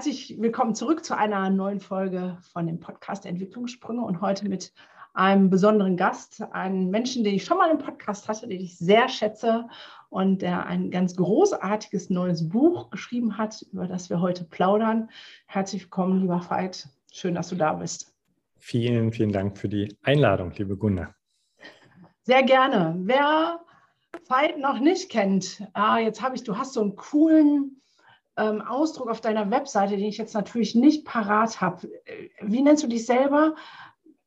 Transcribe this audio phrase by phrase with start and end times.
[0.00, 4.72] Herzlich willkommen zurück zu einer neuen Folge von dem Podcast Entwicklungssprünge und heute mit
[5.12, 9.10] einem besonderen Gast, einen Menschen, den ich schon mal im Podcast hatte, den ich sehr
[9.10, 9.68] schätze
[10.08, 15.10] und der ein ganz großartiges neues Buch geschrieben hat, über das wir heute plaudern.
[15.44, 16.88] Herzlich willkommen, lieber Veit.
[17.12, 18.14] Schön, dass du da bist.
[18.56, 21.14] Vielen, vielen Dank für die Einladung, liebe Gunnar.
[22.22, 22.94] Sehr gerne.
[23.00, 23.60] Wer
[24.26, 27.76] Veit noch nicht kennt, ah, jetzt habe ich, du hast so einen coolen
[28.40, 31.88] ähm, Ausdruck auf deiner Webseite, den ich jetzt natürlich nicht parat habe.
[32.40, 33.54] Wie nennst du dich selber?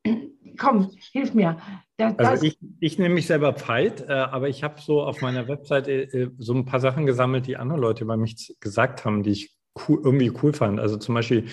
[0.58, 1.58] Komm, hilf mir.
[1.98, 5.48] Da, also ich, ich nenne mich selber Veit, äh, aber ich habe so auf meiner
[5.48, 9.32] Webseite äh, so ein paar Sachen gesammelt, die andere Leute über mich gesagt haben, die
[9.32, 9.56] ich
[9.88, 10.80] cool, irgendwie cool fand.
[10.80, 11.48] Also zum Beispiel,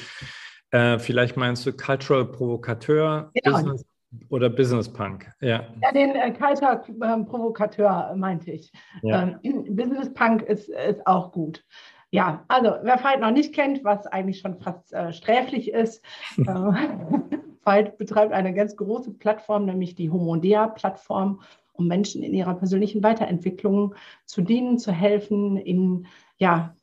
[0.70, 3.56] äh, vielleicht meinst du Cultural Provokateur, genau.
[3.56, 3.84] Business
[4.28, 5.68] oder Business Punk, ja.
[5.82, 8.72] Ja, den äh, Cultural äh, Provokateur meinte ich.
[9.02, 9.38] Ja.
[9.44, 11.64] Ähm, Business Punk ist, ist auch gut.
[12.12, 16.04] Ja, also wer Fight noch nicht kennt, was eigentlich schon fast äh, sträflich ist,
[16.38, 16.44] äh,
[17.62, 23.94] Fight betreibt eine ganz große Plattform, nämlich die Homodea-Plattform, um Menschen in ihrer persönlichen Weiterentwicklung
[24.24, 26.06] zu dienen, zu helfen, in
[26.38, 26.74] ja,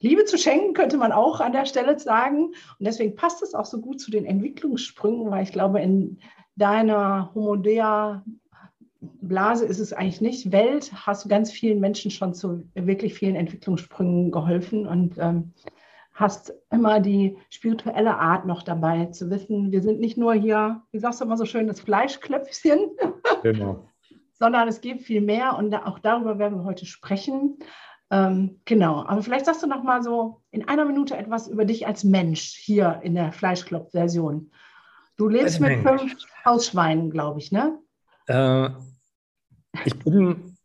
[0.00, 2.46] Liebe zu schenken, könnte man auch an der Stelle sagen.
[2.46, 2.54] Und
[2.86, 6.18] deswegen passt es auch so gut zu den Entwicklungssprüngen, weil ich glaube, in
[6.56, 8.24] deiner Homodea
[9.00, 10.52] Blase ist es eigentlich nicht.
[10.52, 15.52] Welt hast du ganz vielen Menschen schon zu wirklich vielen Entwicklungssprüngen geholfen und ähm,
[16.12, 20.98] hast immer die spirituelle Art noch dabei zu wissen, wir sind nicht nur hier, wie
[20.98, 22.90] sagst du immer so schön, das Fleischklöpfchen,
[23.42, 23.88] genau.
[24.34, 27.58] sondern es gibt viel mehr und auch darüber werden wir heute sprechen.
[28.10, 31.86] Ähm, genau, aber vielleicht sagst du noch mal so in einer Minute etwas über dich
[31.86, 34.50] als Mensch hier in der Fleischklopf-Version.
[35.16, 37.78] Du lebst mit fünf Hausschweinen, glaube ich, ne?
[38.26, 38.70] Äh,
[39.84, 40.56] ich bin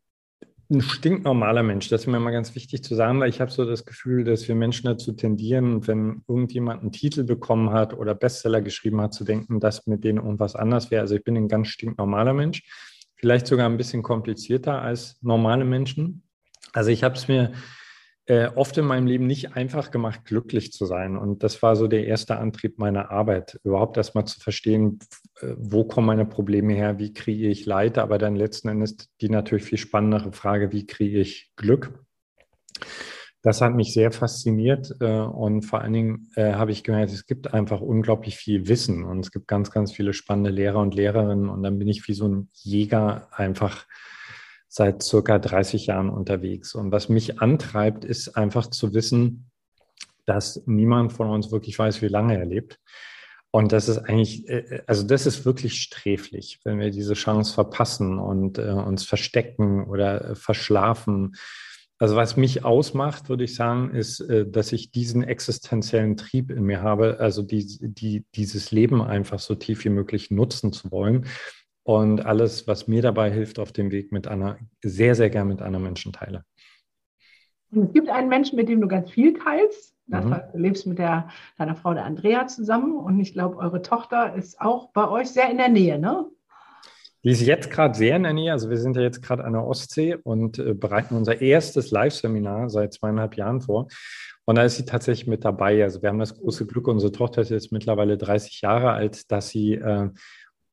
[0.69, 1.89] ein stinknormaler Mensch.
[1.89, 4.47] Das ist mir immer ganz wichtig zu sagen, weil ich habe so das Gefühl, dass
[4.47, 9.23] wir Menschen dazu tendieren, wenn irgendjemand einen Titel bekommen hat oder Bestseller geschrieben hat, zu
[9.23, 11.01] denken, dass mit denen irgendwas anders wäre.
[11.01, 12.63] Also ich bin ein ganz stinknormaler Mensch,
[13.15, 16.23] vielleicht sogar ein bisschen komplizierter als normale Menschen.
[16.73, 17.53] Also ich habe es mir
[18.27, 21.15] äh, oft in meinem Leben nicht einfach gemacht, glücklich zu sein.
[21.15, 24.99] Und das war so der erste Antrieb meiner Arbeit, überhaupt erstmal zu verstehen,
[25.41, 29.29] äh, wo kommen meine Probleme her, wie kriege ich Leid, aber dann letzten Endes die
[29.29, 32.03] natürlich viel spannendere Frage, wie kriege ich Glück?
[33.43, 37.27] Das hat mich sehr fasziniert äh, und vor allen Dingen äh, habe ich gemerkt, es
[37.27, 41.49] gibt einfach unglaublich viel Wissen und es gibt ganz, ganz viele spannende Lehrer und Lehrerinnen
[41.49, 43.85] und dann bin ich wie so ein Jäger einfach
[44.75, 46.75] seit circa 30 Jahren unterwegs.
[46.75, 49.49] Und was mich antreibt, ist einfach zu wissen,
[50.25, 52.81] dass niemand von uns wirklich weiß, wie lange er lebt.
[53.51, 58.19] Und das ist eigentlich, äh, also das ist wirklich sträflich, wenn wir diese Chance verpassen
[58.19, 61.37] und äh, uns verstecken oder äh, verschlafen.
[61.97, 66.63] Also was mich ausmacht, würde ich sagen, ist, äh, dass ich diesen existenziellen Trieb in
[66.63, 71.27] mir habe, also die, die, dieses Leben einfach so tief wie möglich nutzen zu wollen
[71.85, 75.61] und alles, was mir dabei hilft auf dem Weg mit einer, sehr, sehr gern mit
[75.61, 76.43] anderen Menschen teile.
[77.71, 79.95] es gibt einen Menschen, mit dem du ganz viel teilst.
[80.07, 80.33] Das mhm.
[80.33, 84.35] heißt, du lebst mit der, deiner Frau, der Andrea, zusammen und ich glaube, eure Tochter
[84.35, 86.25] ist auch bei euch sehr in der Nähe, ne?
[87.23, 88.51] Die ist jetzt gerade sehr in der Nähe.
[88.51, 92.69] Also wir sind ja jetzt gerade an der Ostsee und äh, bereiten unser erstes Live-Seminar
[92.69, 93.87] seit zweieinhalb Jahren vor.
[94.45, 95.83] Und da ist sie tatsächlich mit dabei.
[95.83, 99.49] Also wir haben das große Glück, unsere Tochter ist jetzt mittlerweile 30 Jahre alt, dass
[99.49, 100.09] sie äh,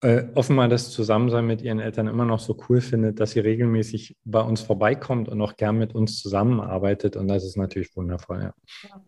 [0.03, 4.17] äh, offenbar das Zusammensein mit ihren Eltern immer noch so cool findet, dass sie regelmäßig
[4.25, 7.17] bei uns vorbeikommt und auch gern mit uns zusammenarbeitet.
[7.17, 8.53] Und das ist natürlich wundervoll.
[8.85, 9.01] Ja.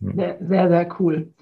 [0.00, 1.32] Sehr, sehr, sehr cool.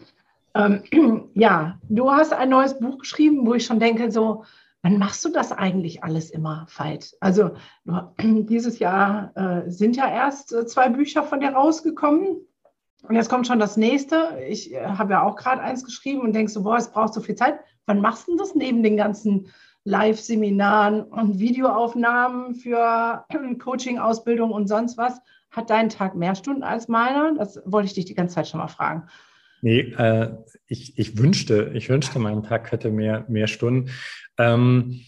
[0.55, 0.83] Ähm,
[1.35, 4.45] ja, du hast ein neues Buch geschrieben, wo ich schon denke, so,
[4.83, 7.15] wann machst du das eigentlich alles immer, Veit?
[7.21, 7.53] Also
[8.21, 12.47] dieses Jahr äh, sind ja erst äh, zwei Bücher von dir rausgekommen.
[13.09, 14.39] Und jetzt kommt schon das nächste.
[14.49, 17.21] Ich äh, habe ja auch gerade eins geschrieben und denke so, boah, es braucht so
[17.21, 17.59] viel Zeit.
[17.87, 19.49] Wann machst du das neben den ganzen
[19.85, 23.25] Live-Seminaren und Videoaufnahmen für
[23.61, 25.21] Coaching-Ausbildung und sonst was?
[25.51, 27.35] Hat dein Tag mehr Stunden als meiner?
[27.35, 29.05] Das wollte ich dich die ganze Zeit schon mal fragen.
[29.63, 30.37] Nee, äh,
[30.67, 33.91] ich, ich wünschte, ich wünschte, mein Tag hätte mehr, mehr Stunden.
[34.37, 35.01] Ähm,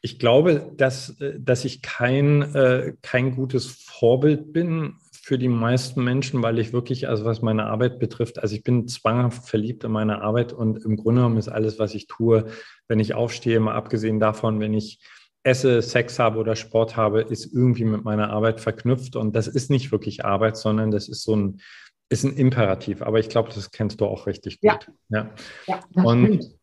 [0.00, 6.42] ich glaube, dass, dass ich kein, äh, kein gutes Vorbild bin für die meisten Menschen,
[6.42, 10.20] weil ich wirklich, also was meine Arbeit betrifft, also ich bin zwanghaft verliebt in meine
[10.20, 12.44] Arbeit und im Grunde genommen ist alles, was ich tue,
[12.88, 15.00] wenn ich aufstehe, mal abgesehen davon, wenn ich
[15.42, 19.14] esse, Sex habe oder Sport habe, ist irgendwie mit meiner Arbeit verknüpft.
[19.14, 21.60] Und das ist nicht wirklich Arbeit, sondern das ist so ein,
[22.08, 23.02] ist ein Imperativ.
[23.02, 24.88] Aber ich glaube, das kennst du auch richtig gut.
[25.08, 25.30] Ja,
[25.66, 25.80] ja.
[25.94, 26.58] ja und stimmt.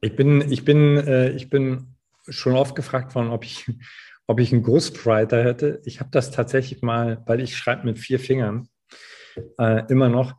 [0.00, 1.94] ich bin, ich bin, äh, ich bin
[2.28, 3.66] schon oft gefragt worden, ob ich,
[4.26, 5.80] ob ich einen Ghostwriter hätte.
[5.84, 8.68] Ich habe das tatsächlich mal, weil ich schreibe mit vier Fingern
[9.58, 10.34] äh, immer noch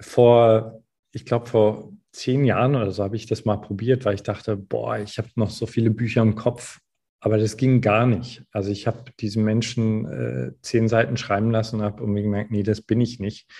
[0.00, 0.82] vor,
[1.12, 4.56] ich glaube, vor zehn Jahren oder so habe ich das mal probiert, weil ich dachte,
[4.56, 6.78] boah, ich habe noch so viele Bücher im Kopf
[7.24, 8.42] aber das ging gar nicht.
[8.52, 12.62] Also ich habe diesen Menschen äh, zehn Seiten schreiben lassen und habe irgendwie gemerkt, nee,
[12.62, 13.50] das bin ich nicht.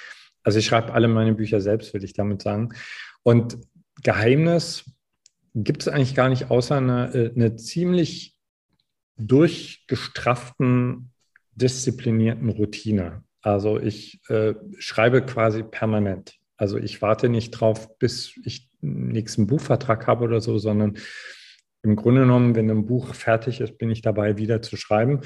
[0.42, 2.74] Also ich schreibe alle meine Bücher selbst, würde ich damit sagen.
[3.22, 3.56] Und
[4.02, 4.84] Geheimnis
[5.54, 8.33] gibt es eigentlich gar nicht, außer eine, äh, eine ziemlich
[9.16, 11.10] durchgestrafften,
[11.54, 13.22] disziplinierten Routine.
[13.42, 16.38] Also ich äh, schreibe quasi permanent.
[16.56, 20.98] Also ich warte nicht drauf, bis ich einen nächsten Buchvertrag habe oder so, sondern
[21.82, 25.20] im Grunde genommen, wenn ein Buch fertig ist, bin ich dabei, wieder zu schreiben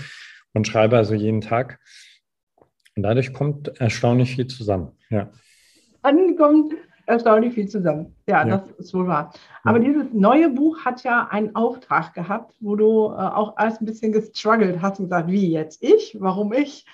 [0.52, 1.78] und schreibe also jeden Tag.
[2.96, 4.98] Und dadurch kommt erstaunlich viel zusammen.
[5.08, 5.30] Ja.
[6.02, 6.74] Dann kommt
[7.08, 8.14] erstaunlich viel zusammen.
[8.26, 8.58] Ja, ja.
[8.58, 9.32] das ist wohl wahr.
[9.64, 9.84] Aber ja.
[9.84, 14.12] dieses neue Buch hat ja einen Auftrag gehabt, wo du äh, auch erst ein bisschen
[14.12, 16.16] gestruggelt hast und gesagt, wie jetzt ich?
[16.20, 16.86] Warum ich?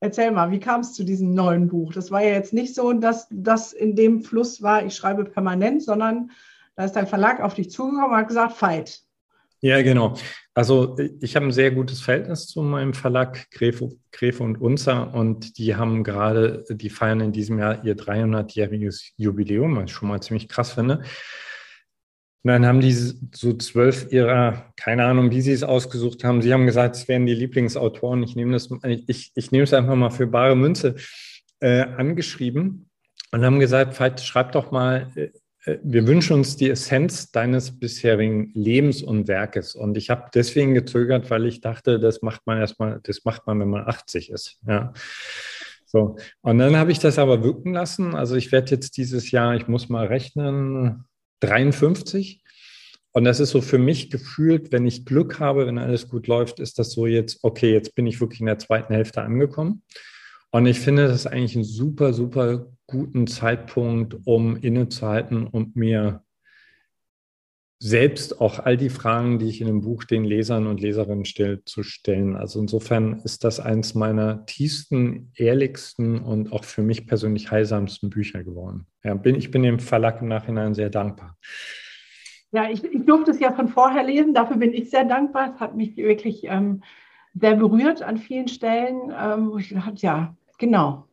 [0.00, 1.92] Erzähl mal, wie kam es zu diesem neuen Buch?
[1.92, 5.82] Das war ja jetzt nicht so, dass das in dem Fluss war, ich schreibe permanent,
[5.82, 6.30] sondern
[6.76, 9.02] da ist dein Verlag auf dich zugekommen und hat gesagt, fight.
[9.60, 10.14] Ja, genau.
[10.54, 13.90] Also ich habe ein sehr gutes Verhältnis zu meinem Verlag Gräfe,
[14.42, 19.84] und Unzer und die haben gerade, die feiern in diesem Jahr ihr 300-jähriges Jubiläum, was
[19.84, 21.02] ich schon mal ziemlich krass finde.
[22.44, 26.40] Und dann haben die so zwölf ihrer, keine Ahnung, wie sie es ausgesucht haben.
[26.40, 28.22] Sie haben gesagt, es wären die Lieblingsautoren.
[28.22, 28.70] Ich nehme das,
[29.06, 30.94] ich, ich nehme es einfach mal für bare Münze
[31.60, 32.88] äh, angeschrieben
[33.32, 35.30] und haben gesagt, schreib doch mal äh,
[35.64, 39.74] wir wünschen uns die Essenz deines bisherigen Lebens und Werkes.
[39.74, 43.60] Und ich habe deswegen gezögert, weil ich dachte, das macht man erstmal, das macht man,
[43.60, 44.58] wenn man 80 ist.
[44.66, 44.92] Ja.
[45.84, 46.16] So.
[46.42, 48.14] Und dann habe ich das aber wirken lassen.
[48.14, 51.04] Also ich werde jetzt dieses Jahr, ich muss mal rechnen,
[51.40, 52.42] 53.
[53.12, 56.60] Und das ist so für mich gefühlt, wenn ich Glück habe, wenn alles gut läuft,
[56.60, 59.82] ist das so jetzt, okay, jetzt bin ich wirklich in der zweiten Hälfte angekommen.
[60.50, 66.24] Und ich finde, das eigentlich ein super, super guten Zeitpunkt, um innezuhalten und mir
[67.80, 71.64] selbst auch all die Fragen, die ich in dem Buch den Lesern und Leserinnen stelle,
[71.64, 72.34] zu stellen.
[72.34, 78.42] Also insofern ist das eines meiner tiefsten, ehrlichsten und auch für mich persönlich heilsamsten Bücher
[78.42, 78.86] geworden.
[79.04, 81.36] Ja, bin, ich bin dem Verlag im Nachhinein sehr dankbar.
[82.50, 85.52] Ja, ich, ich durfte es ja von vorher lesen, dafür bin ich sehr dankbar.
[85.54, 86.82] Es hat mich wirklich ähm,
[87.34, 91.07] sehr berührt an vielen Stellen, ähm, wo ich gedacht habe, ja, genau,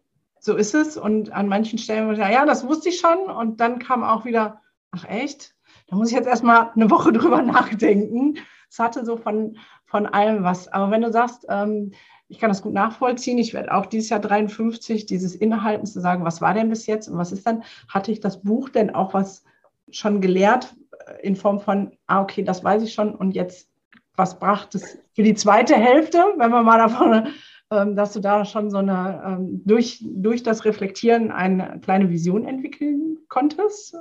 [0.46, 0.96] so ist es.
[0.96, 3.18] Und an manchen Stellen, ich, ja, das wusste ich schon.
[3.18, 4.62] Und dann kam auch wieder,
[4.92, 5.56] ach echt?
[5.88, 8.38] Da muss ich jetzt erstmal eine Woche drüber nachdenken.
[8.70, 10.68] Es hatte so von, von allem was.
[10.68, 11.94] Aber wenn du sagst, ähm,
[12.28, 16.24] ich kann das gut nachvollziehen, ich werde auch dieses Jahr 53, dieses Innehalten zu sagen,
[16.24, 19.14] was war denn bis jetzt und was ist dann, hatte ich das Buch denn auch
[19.14, 19.44] was
[19.90, 20.76] schon gelehrt
[21.08, 23.70] äh, in Form von, ah, okay, das weiß ich schon und jetzt,
[24.16, 27.28] was bracht es für die zweite Hälfte, wenn wir mal davon
[27.70, 33.18] dass du da schon so eine, ähm, durch, durch das Reflektieren eine kleine Vision entwickeln
[33.28, 33.96] konntest?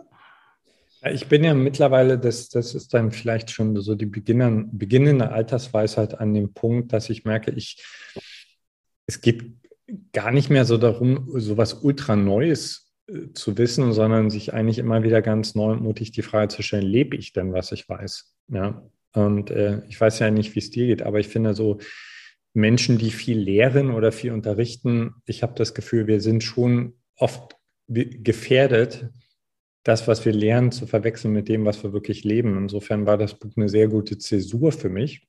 [1.13, 6.19] Ich bin ja mittlerweile, das, das ist dann vielleicht schon so die Beginner, beginnende Altersweisheit
[6.19, 7.85] an dem Punkt, dass ich merke, ich,
[9.07, 9.45] es geht
[10.13, 14.79] gar nicht mehr so darum, so was ultra Neues äh, zu wissen, sondern sich eigentlich
[14.79, 17.87] immer wieder ganz neu und mutig die Frage zu stellen, lebe ich denn, was ich
[17.87, 18.35] weiß?
[18.49, 18.83] Ja.
[19.13, 21.79] Und äh, ich weiß ja nicht, wie es dir geht, aber ich finde so,
[22.55, 27.57] Menschen, die viel lehren oder viel unterrichten, ich habe das Gefühl, wir sind schon oft
[27.89, 29.11] gefährdet,
[29.83, 32.57] das, was wir lernen, zu verwechseln mit dem, was wir wirklich leben.
[32.57, 35.29] Insofern war das Buch eine sehr gute Zäsur für mich,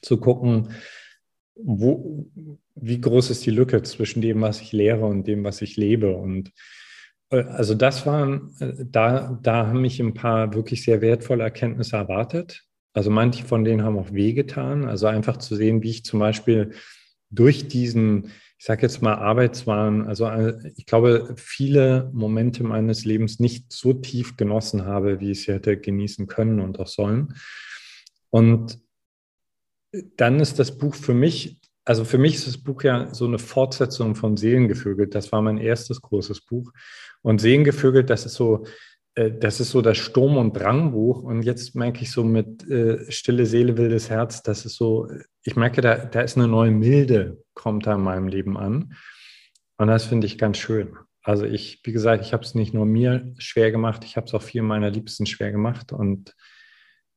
[0.00, 0.68] zu gucken,
[1.56, 2.30] wo,
[2.74, 6.14] wie groß ist die Lücke zwischen dem, was ich lehre und dem, was ich lebe.
[6.14, 6.52] Und
[7.30, 11.96] äh, also das waren, äh, da, da haben mich ein paar wirklich sehr wertvolle Erkenntnisse
[11.96, 12.64] erwartet.
[12.92, 14.84] Also manche von denen haben auch wehgetan.
[14.86, 16.72] Also einfach zu sehen, wie ich zum Beispiel
[17.30, 23.38] durch diesen, ich sage jetzt mal Arbeitswahn, also äh, ich glaube, viele Momente meines Lebens
[23.38, 27.34] nicht so tief genossen habe, wie ich sie hätte genießen können und auch sollen.
[28.30, 28.80] Und
[30.16, 33.38] dann ist das Buch für mich, also für mich ist das Buch ja so eine
[33.38, 35.14] Fortsetzung von Seelengevögelt.
[35.14, 36.72] Das war mein erstes großes Buch.
[37.22, 38.66] Und Seelengevögelt, das ist so,
[39.28, 41.22] das ist so das Sturm- und Drangbuch.
[41.22, 45.08] Und jetzt merke ich so mit äh, Stille Seele, wildes Herz, das ist so,
[45.42, 48.94] ich merke, da, da ist eine neue Milde, kommt da in meinem Leben an.
[49.76, 50.96] Und das finde ich ganz schön.
[51.22, 54.34] Also ich, wie gesagt, ich habe es nicht nur mir schwer gemacht, ich habe es
[54.34, 55.92] auch vielen meiner Liebsten schwer gemacht.
[55.92, 56.34] Und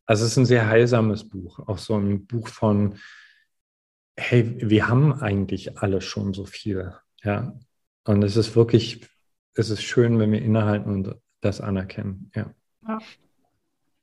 [0.05, 2.99] also es ist ein sehr heilsames Buch, auch so ein Buch von,
[4.17, 6.93] hey, wir haben eigentlich alle schon so viel.
[7.23, 7.57] Ja.
[8.05, 9.07] Und es ist wirklich,
[9.55, 12.31] es ist schön, wenn wir innehalten und das anerkennen.
[12.35, 12.45] Ja.
[12.87, 12.99] ja.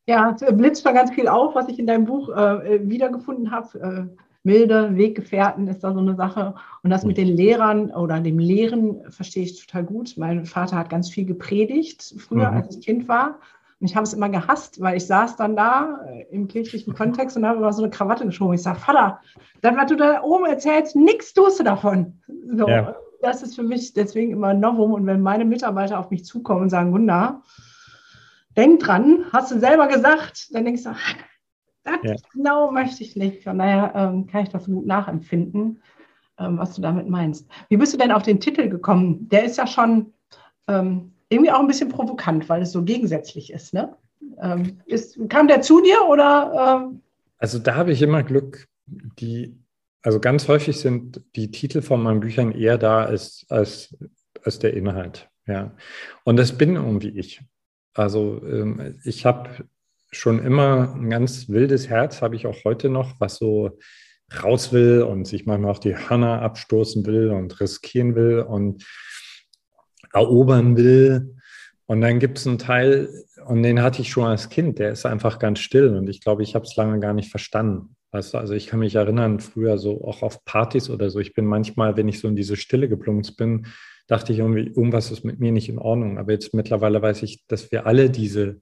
[0.06, 3.78] Ja, es blitzt schon ganz viel auf, was ich in deinem Buch äh, wiedergefunden habe.
[3.78, 6.54] Äh, milde Weggefährten ist da so eine Sache.
[6.82, 10.14] Und das mit den Lehrern oder dem Lehren verstehe ich total gut.
[10.16, 12.56] Mein Vater hat ganz viel gepredigt früher, mhm.
[12.56, 13.38] als ich Kind war.
[13.78, 17.36] Und ich habe es immer gehasst, weil ich saß dann da äh, im kirchlichen Kontext
[17.36, 18.54] und habe immer so eine Krawatte geschoben.
[18.54, 19.20] Ich sage, Vater,
[19.60, 22.20] das, was du da oben erzählst, nichts tust du davon.
[22.46, 22.96] So, ja.
[23.22, 24.92] Das ist für mich deswegen immer ein Novum.
[24.92, 27.42] Und wenn meine Mitarbeiter auf mich zukommen und sagen, Gunda,
[28.56, 30.90] denk dran, hast du selber gesagt, dann denkst du,
[31.82, 32.14] das ja.
[32.32, 33.44] genau möchte ich nicht.
[33.44, 35.82] Von daher ähm, kann ich das gut nachempfinden,
[36.38, 37.48] ähm, was du damit meinst.
[37.68, 39.28] Wie bist du denn auf den Titel gekommen?
[39.28, 40.12] Der ist ja schon
[40.68, 43.72] ähm, irgendwie auch ein bisschen provokant, weil es so gegensätzlich ist.
[43.72, 43.96] Ne?
[44.40, 46.82] Ähm, ist kam der zu dir oder?
[46.82, 47.00] Ähm?
[47.38, 49.56] Also da habe ich immer Glück, die,
[50.02, 53.96] also ganz häufig sind die Titel von meinen Büchern eher da als, als,
[54.42, 55.28] als der Inhalt.
[55.46, 55.74] Ja.
[56.24, 57.42] Und das bin irgendwie ich.
[57.94, 59.68] Also ähm, ich habe
[60.10, 63.78] schon immer ein ganz wildes Herz, habe ich auch heute noch, was so
[64.42, 68.84] raus will und sich manchmal auch die Hörner abstoßen will und riskieren will und
[70.12, 71.36] erobern will.
[71.86, 73.08] Und dann gibt es einen Teil,
[73.46, 75.96] und den hatte ich schon als Kind, der ist einfach ganz still.
[75.96, 77.96] Und ich glaube, ich habe es lange gar nicht verstanden.
[78.12, 81.20] Weißt du, also ich kann mich erinnern, früher so auch auf Partys oder so.
[81.20, 83.66] Ich bin manchmal, wenn ich so in diese Stille geplumpst bin,
[84.08, 86.18] dachte ich irgendwie, irgendwas ist mit mir nicht in Ordnung.
[86.18, 88.60] Aber jetzt mittlerweile weiß ich, dass wir alle diese,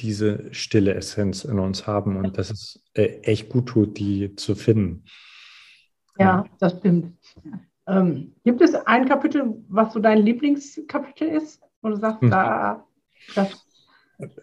[0.00, 4.54] diese stille Essenz in uns haben und dass es äh, echt gut tut, die zu
[4.54, 5.04] finden.
[6.18, 7.18] Ja, das stimmt.
[7.86, 11.60] Ähm, gibt es ein Kapitel, was so dein Lieblingskapitel ist?
[11.82, 12.30] Wo du sagst, hm.
[12.30, 12.86] da,
[13.34, 13.66] das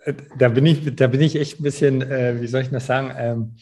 [0.03, 2.85] äh, da bin ich, da bin ich echt ein bisschen, äh, wie soll ich das
[2.85, 3.11] sagen?
[3.17, 3.55] Ähm,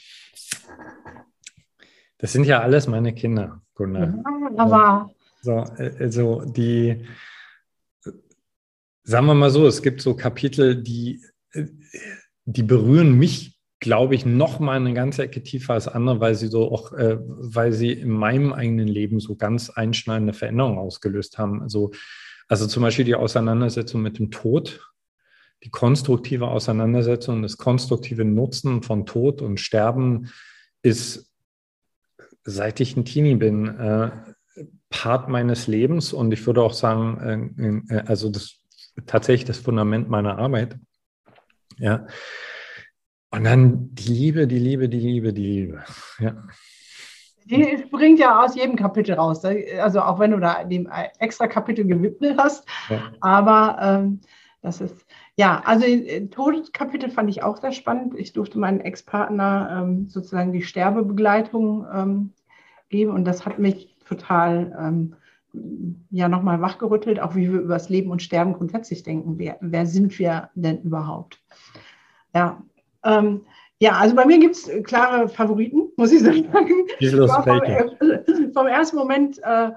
[2.24, 4.14] das sind ja alles meine Kinder, Gunnar.
[4.16, 5.12] Ja, aber
[5.42, 5.58] so,
[6.00, 7.06] also die,
[9.04, 11.22] sagen wir mal so, es gibt so Kapitel, die,
[12.46, 16.48] die berühren mich, glaube ich, noch mal eine ganze Ecke tiefer als andere, weil sie
[16.48, 21.62] so auch, äh, weil sie in meinem eigenen Leben so ganz einschneidende Veränderungen ausgelöst haben.
[21.62, 21.92] Also,
[22.48, 24.94] also zum Beispiel die Auseinandersetzung mit dem Tod,
[25.66, 30.30] die konstruktive Auseinandersetzung, das konstruktive Nutzen von Tod und Sterben
[30.84, 31.33] ist,
[32.44, 34.12] seit ich ein Teenie bin, äh,
[34.90, 38.60] Part meines Lebens und ich würde auch sagen, äh, äh, also das
[39.06, 40.78] tatsächlich das Fundament meiner Arbeit.
[41.78, 42.06] Ja.
[43.32, 45.84] Und dann die Liebe, die Liebe, die Liebe, die Liebe.
[46.20, 46.36] Ja.
[47.46, 49.44] Die springt ja aus jedem Kapitel raus.
[49.44, 50.88] Also auch wenn du da dem
[51.20, 52.66] extra Kapitel gewidmet hast.
[52.90, 53.12] Ja.
[53.20, 54.22] Aber ähm,
[54.62, 55.03] das ist,
[55.36, 55.86] ja, also
[56.32, 58.14] Todeskapitel fand ich auch sehr spannend.
[58.18, 62.34] Ich durfte meinen Ex-Partner ähm, sozusagen die Sterbebegleitung ähm,
[62.90, 65.16] geben und das hat mich total ähm,
[66.12, 69.38] ja nochmal wachgerüttelt, auch wie wir über das Leben und Sterben grundsätzlich denken.
[69.38, 71.42] Wer, wer sind wir denn überhaupt?
[72.34, 72.62] Ja,
[73.04, 73.42] ähm,
[73.80, 76.46] ja, also bei mir gibt es klare Favoriten, muss ich sagen.
[76.52, 79.72] Vom, vom, ersten Moment äh,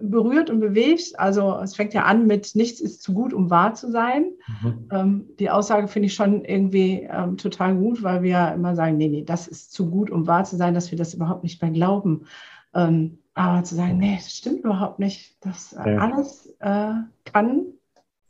[0.00, 1.18] berührt und bewegt.
[1.18, 4.32] Also es fängt ja an mit nichts ist zu gut, um wahr zu sein.
[4.62, 4.88] Mhm.
[4.90, 9.08] Ähm, die Aussage finde ich schon irgendwie ähm, total gut, weil wir immer sagen, nee,
[9.08, 11.70] nee, das ist zu gut, um wahr zu sein, dass wir das überhaupt nicht mehr
[11.70, 12.26] glauben.
[12.74, 15.36] Ähm, aber zu sagen, nee, das stimmt überhaupt nicht.
[15.40, 15.98] Das äh, ja.
[15.98, 16.92] alles äh,
[17.24, 17.64] kann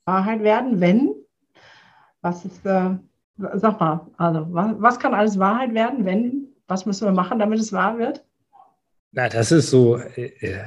[0.04, 1.14] Wahrheit werden, wenn.
[2.20, 2.90] Was ist, äh,
[3.36, 6.48] sag mal, also was, was kann alles Wahrheit werden, wenn?
[6.68, 8.24] Was müssen wir machen, damit es wahr wird?
[9.12, 10.64] Na, das ist so äh, äh,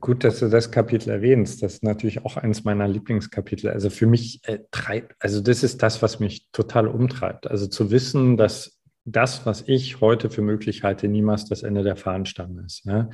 [0.00, 1.62] gut, dass du das Kapitel erwähnst.
[1.62, 3.70] Das ist natürlich auch eines meiner Lieblingskapitel.
[3.70, 7.50] Also für mich äh, treibt, also das ist das, was mich total umtreibt.
[7.50, 11.96] Also zu wissen, dass das, was ich heute für möglich halte, niemals das Ende der
[11.96, 12.84] Fahnenstange ist.
[12.84, 13.10] Ja?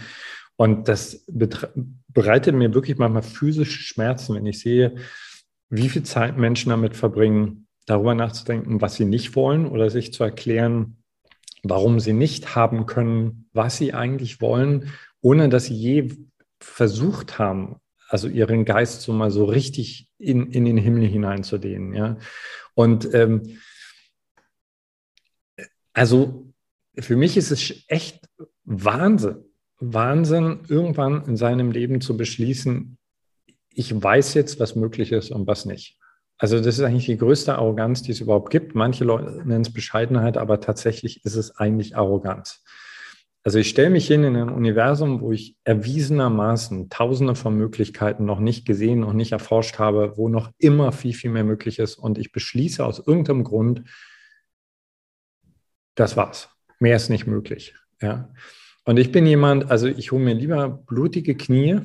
[0.56, 1.24] Und das
[2.08, 4.96] bereitet mir wirklich manchmal physische Schmerzen, wenn ich sehe,
[5.70, 10.24] wie viel Zeit Menschen damit verbringen, darüber nachzudenken, was sie nicht wollen oder sich zu
[10.24, 10.98] erklären,
[11.62, 16.10] warum sie nicht haben können, was sie eigentlich wollen, ohne dass sie je
[16.60, 17.76] versucht haben,
[18.08, 21.94] also ihren Geist so mal so richtig in, in den Himmel hineinzudehnen.
[21.94, 22.16] Ja?
[22.74, 23.58] Und ähm,
[25.92, 26.52] also
[26.98, 28.28] für mich ist es echt
[28.64, 29.44] Wahnsinn,
[29.78, 32.98] Wahnsinn, irgendwann in seinem Leben zu beschließen,
[33.70, 35.98] ich weiß jetzt, was möglich ist und was nicht.
[36.38, 38.74] Also das ist eigentlich die größte Arroganz, die es überhaupt gibt.
[38.74, 42.62] Manche Leute nennen es Bescheidenheit, aber tatsächlich ist es eigentlich Arroganz.
[43.46, 48.40] Also ich stelle mich hin in ein Universum, wo ich erwiesenermaßen tausende von Möglichkeiten noch
[48.40, 51.96] nicht gesehen, noch nicht erforscht habe, wo noch immer viel, viel mehr möglich ist.
[51.96, 53.82] Und ich beschließe aus irgendeinem Grund,
[55.94, 56.48] das war's.
[56.80, 57.74] Mehr ist nicht möglich.
[58.00, 58.32] Ja.
[58.86, 61.80] Und ich bin jemand, also ich hole mir lieber blutige Knie,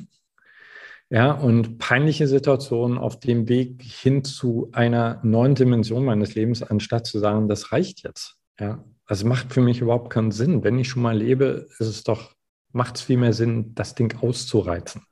[1.10, 7.06] ja, und peinliche Situationen auf dem Weg hin zu einer neuen Dimension meines Lebens, anstatt
[7.06, 8.36] zu sagen, das reicht jetzt.
[8.58, 10.62] Ja, das macht für mich überhaupt keinen Sinn.
[10.62, 12.30] Wenn ich schon mal lebe, ist es doch,
[12.72, 15.02] macht es viel mehr Sinn, das Ding auszureizen.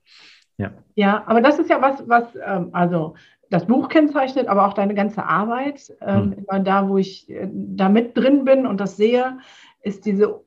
[0.57, 0.71] Ja.
[0.95, 3.17] ja, aber das ist ja was, was ähm, also
[3.51, 5.93] das Buch kennzeichnet, aber auch deine ganze Arbeit.
[6.01, 6.33] Ähm, hm.
[6.33, 9.39] Immer da, wo ich äh, da mit drin bin und das sehe,
[9.83, 10.45] ist diese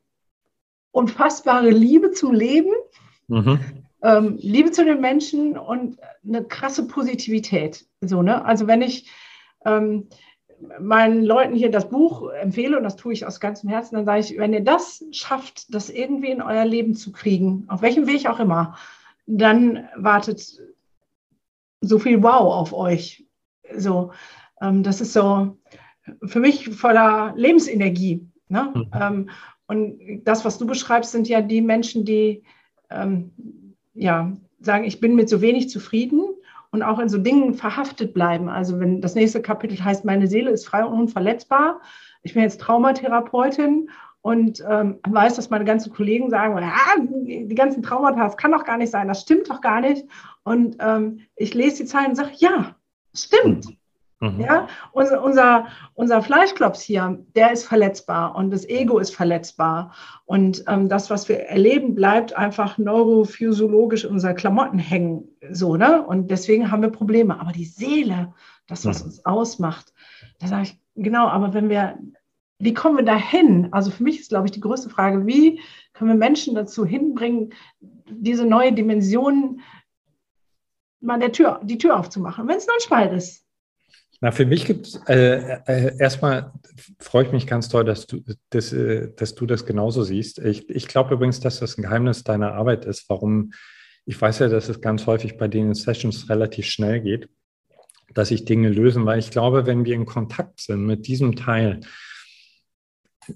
[0.92, 2.72] unfassbare Liebe zum Leben,
[3.28, 3.60] mhm.
[4.02, 7.86] ähm, Liebe zu den Menschen und eine krasse Positivität.
[8.00, 8.46] So, ne?
[8.46, 9.12] Also wenn ich
[9.66, 10.08] ähm,
[10.80, 14.20] meinen Leuten hier das Buch empfehle, und das tue ich aus ganzem Herzen, dann sage
[14.20, 18.28] ich, wenn ihr das schafft, das irgendwie in euer Leben zu kriegen, auf welchem Weg
[18.28, 18.76] auch immer,
[19.26, 20.62] dann wartet
[21.82, 23.26] so viel Wow auf euch.
[23.76, 24.12] So,
[24.62, 25.58] ähm, das ist so
[26.24, 28.28] für mich voller Lebensenergie.
[28.50, 28.72] Ne?
[28.74, 28.90] Mhm.
[28.94, 29.30] Ähm,
[29.68, 32.44] und das, was du beschreibst, sind ja die Menschen, die
[32.90, 33.32] ähm,
[33.94, 36.22] ja, sagen, ich bin mit so wenig zufrieden
[36.72, 38.50] und auch in so Dingen verhaftet bleiben.
[38.50, 41.82] Also wenn das nächste Kapitel heißt, meine Seele ist frei und unverletzbar.
[42.24, 43.90] Ich bin jetzt Traumatherapeutin
[44.22, 48.64] und ähm, weiß, dass meine ganzen Kollegen sagen, ah, die ganzen Traumata, das kann doch
[48.64, 50.06] gar nicht sein, das stimmt doch gar nicht.
[50.44, 52.76] Und ähm, ich lese die Zahlen und sage, ja,
[53.14, 53.68] stimmt.
[54.22, 54.40] Mhm.
[54.40, 59.96] Ja, unser, unser, unser Fleischklops hier, der ist verletzbar und das Ego ist verletzbar.
[60.26, 65.28] Und ähm, das, was wir erleben, bleibt einfach neurophysiologisch in unseren Klamotten hängen.
[65.50, 66.06] So, ne?
[66.06, 67.40] Und deswegen haben wir Probleme.
[67.40, 68.32] Aber die Seele,
[68.68, 69.08] das, was mhm.
[69.08, 69.92] uns ausmacht,
[70.40, 71.98] da sage ich, genau, aber wenn wir,
[72.60, 73.70] wie kommen wir dahin?
[73.72, 75.60] Also für mich ist, glaube ich, die größte Frage, wie
[75.94, 77.54] können wir Menschen dazu hinbringen,
[78.08, 79.62] diese neue Dimension
[81.00, 83.48] mal der Tür, die Tür aufzumachen, wenn es nur ein Spalt ist.
[84.24, 86.54] Na, für mich gibt es äh, äh, erstmal
[87.00, 90.38] freue ich mich ganz toll, dass du, dass, äh, dass du das genauso siehst.
[90.38, 93.52] Ich, ich glaube übrigens, dass das ein Geheimnis deiner Arbeit ist, warum
[94.06, 97.30] ich weiß ja, dass es ganz häufig bei den Sessions relativ schnell geht,
[98.14, 101.82] dass sich Dinge lösen, weil ich glaube, wenn wir in Kontakt sind mit diesem Teil,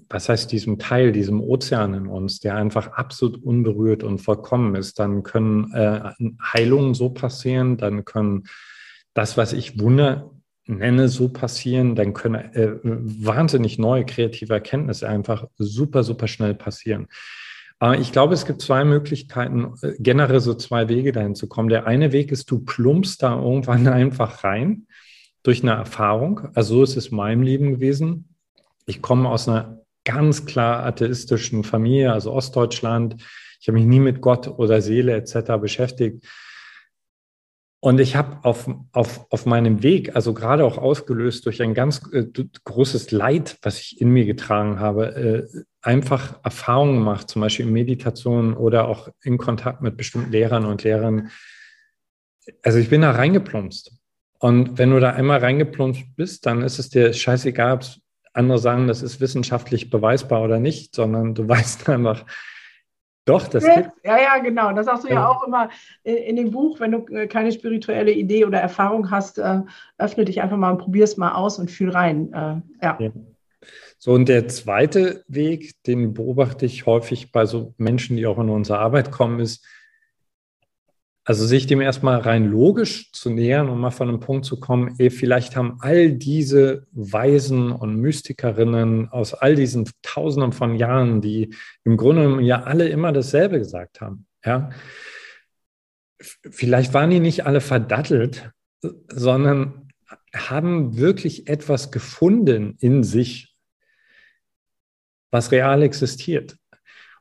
[0.08, 4.98] was heißt diesem Teil, diesem Ozean in uns, der einfach absolut unberührt und vollkommen ist,
[4.98, 8.44] dann können äh, Heilungen so passieren, dann können
[9.14, 10.35] das, was ich Wunder
[10.66, 17.06] nenne, so passieren, dann können äh, wahnsinnig neue kreative Erkenntnisse einfach super, super schnell passieren.
[17.78, 21.68] Aber ich glaube, es gibt zwei Möglichkeiten, äh, generell so zwei Wege dahin zu kommen.
[21.68, 24.86] Der eine Weg ist, du plumpst da irgendwann einfach rein
[25.42, 26.48] durch eine Erfahrung.
[26.54, 28.34] Also so ist es in meinem Leben gewesen.
[28.86, 33.16] Ich komme aus einer ganz klar atheistischen Familie, also Ostdeutschland.
[33.60, 35.60] Ich habe mich nie mit Gott oder Seele etc.
[35.60, 36.24] beschäftigt.
[37.80, 42.02] Und ich habe auf, auf, auf meinem Weg, also gerade auch ausgelöst durch ein ganz
[42.12, 42.24] äh,
[42.64, 47.72] großes Leid, was ich in mir getragen habe, äh, einfach Erfahrungen gemacht, zum Beispiel in
[47.72, 51.30] Meditation oder auch in Kontakt mit bestimmten Lehrern und Lehrern.
[52.62, 53.92] Also ich bin da reingeplumpst.
[54.38, 57.84] Und wenn du da einmal reingeplumpst bist, dann ist es dir scheißegal, ob
[58.32, 62.24] andere sagen, das ist wissenschaftlich beweisbar oder nicht, sondern du weißt einfach,
[63.26, 64.72] doch, das gibt Ja, ja, genau.
[64.72, 65.68] Das sagst du ja, auch immer
[66.04, 69.60] in dem Buch, wenn du äh, keine spirituelle Idee oder Erfahrung hast, äh,
[69.98, 72.32] öffne dich einfach mal und probier es mal aus und fühl rein.
[72.32, 72.96] Äh, ja.
[73.00, 73.10] ja.
[73.98, 78.48] So, und der zweite Weg, den beobachte ich häufig bei so Menschen, die auch in
[78.48, 79.66] unsere Arbeit kommen, ist,
[81.26, 84.94] also sich dem erstmal rein logisch zu nähern und mal von einem Punkt zu kommen,
[84.98, 91.52] ey, vielleicht haben all diese Weisen und Mystikerinnen aus all diesen Tausenden von Jahren, die
[91.82, 94.70] im Grunde ja alle immer dasselbe gesagt haben, ja,
[96.48, 98.52] vielleicht waren die nicht alle verdattelt,
[99.08, 99.88] sondern
[100.32, 103.56] haben wirklich etwas gefunden in sich,
[105.32, 106.56] was real existiert.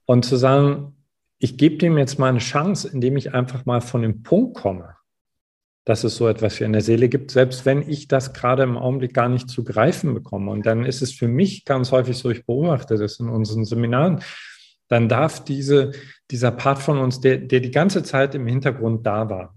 [0.06, 0.95] Und zu sagen,
[1.40, 4.96] ich gebe dem jetzt mal eine Chance, indem ich einfach mal von dem Punkt komme,
[5.86, 8.78] dass es so etwas wie in der Seele gibt, selbst wenn ich das gerade im
[8.78, 10.52] Augenblick gar nicht zu greifen bekomme.
[10.52, 14.22] Und dann ist es für mich ganz häufig so, ich beobachte das in unseren Seminaren,
[14.88, 15.92] dann darf diese,
[16.32, 19.56] dieser Part von uns, der, der die ganze Zeit im Hintergrund da war.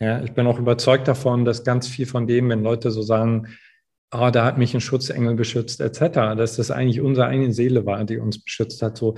[0.00, 3.48] Ja, ich bin auch überzeugt davon, dass ganz viel von dem, wenn Leute so sagen,
[4.12, 8.04] oh, da hat mich ein Schutzengel beschützt, etc., dass das eigentlich unsere eigene Seele war,
[8.04, 8.96] die uns beschützt hat.
[8.96, 9.16] So,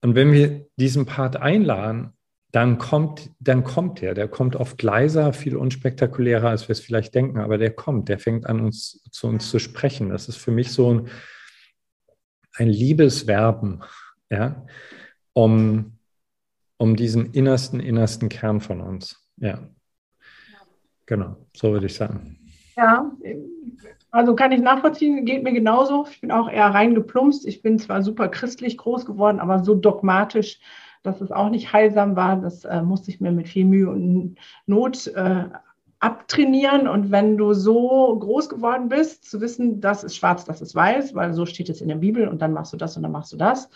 [0.00, 2.12] und wenn wir diesen Part einladen,
[2.50, 4.14] dann kommt, dann kommt der.
[4.14, 8.18] Der kommt oft leiser, viel unspektakulärer, als wir es vielleicht denken, aber der kommt, der
[8.18, 10.08] fängt an, uns zu uns zu sprechen.
[10.08, 11.08] Das ist für mich so ein,
[12.54, 13.82] ein Liebesverben,
[14.30, 14.64] ja.
[15.34, 15.98] um,
[16.78, 19.28] um diesen innersten, innersten Kern von uns.
[19.36, 19.68] Ja.
[21.04, 22.38] Genau, so würde ich sagen.
[22.76, 23.10] Ja,
[24.10, 26.06] also kann ich nachvollziehen, geht mir genauso.
[26.10, 27.46] Ich bin auch eher reingeplumpst.
[27.46, 30.60] Ich bin zwar super christlich groß geworden, aber so dogmatisch,
[31.02, 32.36] dass es auch nicht heilsam war.
[32.36, 35.44] Das äh, musste ich mir mit viel Mühe und Not äh,
[36.00, 36.88] abtrainieren.
[36.88, 41.14] Und wenn du so groß geworden bist, zu wissen, das ist schwarz, das ist weiß,
[41.14, 43.32] weil so steht es in der Bibel und dann machst du das und dann machst
[43.32, 43.68] du das.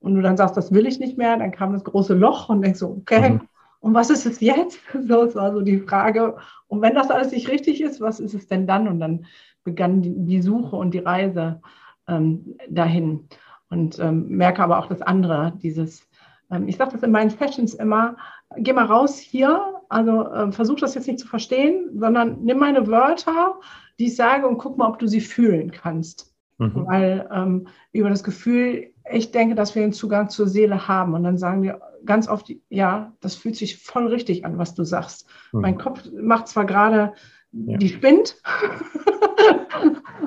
[0.00, 2.62] Und du dann sagst, das will ich nicht mehr, dann kam das große Loch und
[2.62, 3.40] denkst so, okay, mhm.
[3.80, 4.78] und was ist es jetzt?
[4.92, 6.36] So, das war so die Frage.
[6.68, 8.86] Und wenn das alles nicht richtig ist, was ist es denn dann?
[8.86, 9.26] Und dann
[9.66, 11.60] begann die, die Suche und die Reise
[12.08, 13.28] ähm, dahin.
[13.68, 16.08] Und ähm, merke aber auch das andere, dieses,
[16.50, 18.16] ähm, ich sage das in meinen Sessions immer,
[18.56, 22.86] geh mal raus hier, also äh, versuch das jetzt nicht zu verstehen, sondern nimm meine
[22.86, 23.56] Wörter,
[23.98, 26.32] die ich sage und guck mal, ob du sie fühlen kannst.
[26.58, 26.86] Mhm.
[26.86, 31.14] Weil ähm, über das Gefühl, ich denke, dass wir einen Zugang zur Seele haben.
[31.14, 34.84] Und dann sagen wir ganz oft, ja, das fühlt sich voll richtig an, was du
[34.84, 35.28] sagst.
[35.52, 35.60] Mhm.
[35.60, 37.12] Mein Kopf macht zwar gerade,
[37.52, 37.76] ja.
[37.76, 38.40] die spinnt,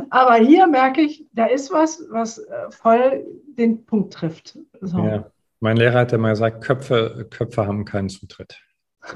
[0.09, 3.25] aber hier merke ich, da ist was, was äh, voll
[3.57, 4.57] den Punkt trifft.
[4.81, 4.99] So.
[4.99, 5.31] Ja.
[5.59, 8.61] Mein Lehrer hat immer gesagt, Köpfe, Köpfe haben keinen Zutritt.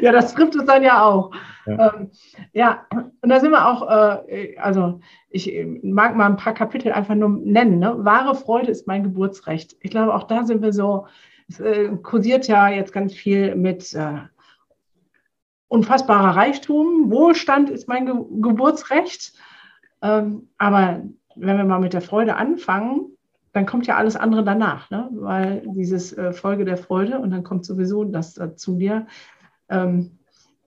[0.00, 1.32] ja, das trifft es dann ja auch.
[1.66, 2.10] Ja, ähm,
[2.52, 2.86] ja.
[3.20, 3.88] und da sind wir auch,
[4.28, 7.78] äh, also ich mag mal ein paar Kapitel einfach nur nennen.
[7.78, 7.94] Ne?
[7.98, 9.76] Wahre Freude ist mein Geburtsrecht.
[9.80, 11.06] Ich glaube, auch da sind wir so,
[11.48, 14.18] es äh, kursiert ja jetzt ganz viel mit äh,
[15.68, 17.10] unfassbarer Reichtum.
[17.10, 19.32] Wohlstand ist mein Ge Geburtsrecht.
[20.02, 21.02] Ähm, aber
[21.34, 23.16] wenn wir mal mit der Freude anfangen,
[23.52, 25.08] dann kommt ja alles andere danach, ne?
[25.12, 29.06] weil dieses äh, Folge der Freude und dann kommt sowieso das äh, zu dir.
[29.70, 30.18] Ähm,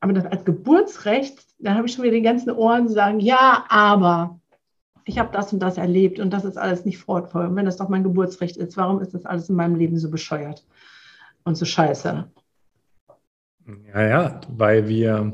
[0.02, 3.66] aber das als Geburtsrecht, da habe ich schon wieder die ganzen Ohren zu sagen, ja,
[3.70, 4.40] aber
[5.06, 7.48] ich habe das und das erlebt und das ist alles nicht freudvoll.
[7.48, 10.10] Und wenn das doch mein Geburtsrecht ist, warum ist das alles in meinem Leben so
[10.10, 10.66] bescheuert
[11.44, 12.30] und so scheiße?
[13.94, 15.34] Ja, ja, weil wir,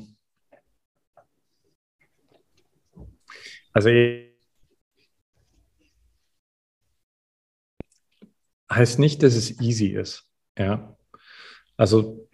[3.72, 3.90] also
[8.70, 10.28] heißt nicht, dass es easy ist.
[10.58, 10.98] Ja.
[11.78, 12.28] Also,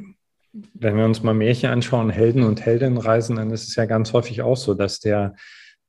[0.74, 4.42] wenn wir uns mal Märchen anschauen, Helden und Heldinnenreisen, dann ist es ja ganz häufig
[4.42, 5.36] auch so, dass der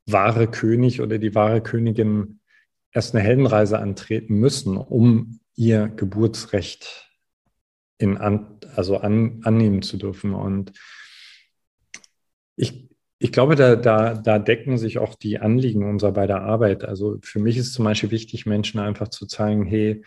[0.07, 2.41] wahre König oder die wahre Königin
[2.93, 7.12] erst eine Heldenreise antreten müssen, um ihr Geburtsrecht
[7.99, 10.35] in an, also an, annehmen zu dürfen.
[10.35, 10.73] Und
[12.57, 16.85] ich, ich glaube, da, da, da decken sich auch die Anliegen unserer beider Arbeit.
[16.85, 20.03] Also für mich ist zum Beispiel wichtig, Menschen einfach zu zeigen, hey,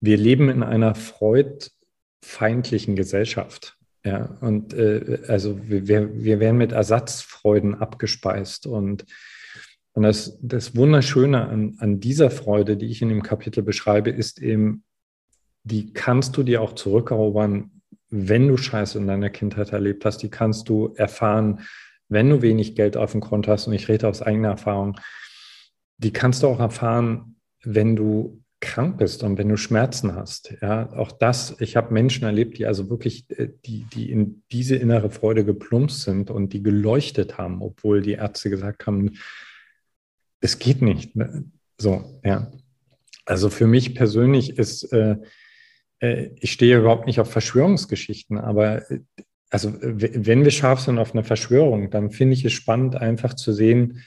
[0.00, 3.76] wir leben in einer freudfeindlichen Gesellschaft.
[4.04, 8.66] Ja, und äh, also wir, wir werden mit Ersatzfreuden abgespeist.
[8.66, 9.06] Und,
[9.94, 14.42] und das, das Wunderschöne an, an dieser Freude, die ich in dem Kapitel beschreibe, ist
[14.42, 14.83] eben,
[15.64, 17.70] die kannst du dir auch zurückerobern,
[18.10, 20.18] wenn du Scheiße in deiner Kindheit erlebt hast.
[20.18, 21.60] Die kannst du erfahren,
[22.08, 23.66] wenn du wenig Geld auf dem Konto hast.
[23.66, 25.00] Und ich rede aus eigener Erfahrung.
[25.98, 30.90] Die kannst du auch erfahren, wenn du krank bist und wenn du Schmerzen hast, ja,
[30.94, 35.10] auch das, ich habe Menschen erlebt, die also wirklich, äh, die, die in diese innere
[35.10, 39.12] Freude geplumpst sind und die geleuchtet haben, obwohl die Ärzte gesagt haben,
[40.40, 41.14] es geht nicht.
[41.14, 41.44] Ne?
[41.78, 42.50] So, ja.
[43.26, 45.16] Also für mich persönlich ist, äh,
[46.40, 49.00] ich stehe überhaupt nicht auf Verschwörungsgeschichten, aber äh,
[49.50, 53.52] also wenn wir scharf sind auf eine Verschwörung, dann finde ich es spannend, einfach zu
[53.52, 54.02] sehen,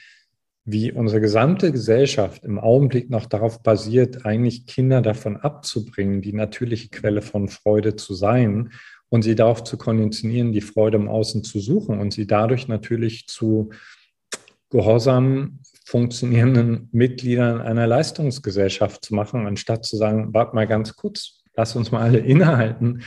[0.66, 6.90] wie unsere gesamte Gesellschaft im Augenblick noch darauf basiert, eigentlich Kinder davon abzubringen, die natürliche
[6.90, 8.72] Quelle von Freude zu sein
[9.08, 13.26] und sie darauf zu konditionieren, die Freude im Außen zu suchen und sie dadurch natürlich
[13.26, 13.70] zu
[14.68, 21.76] gehorsamen, funktionierenden Mitgliedern einer Leistungsgesellschaft zu machen, anstatt zu sagen, warte mal ganz kurz, lass
[21.76, 23.02] uns mal alle innehalten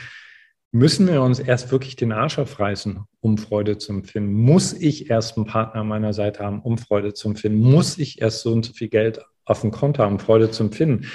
[0.71, 4.33] müssen wir uns erst wirklich den Arsch aufreißen, um Freude zu empfinden?
[4.33, 7.59] Muss ich erst einen Partner an meiner Seite haben, um Freude zu empfinden?
[7.59, 10.63] Muss ich erst so und so viel Geld auf dem Konto haben, um Freude zu
[10.63, 11.07] empfinden?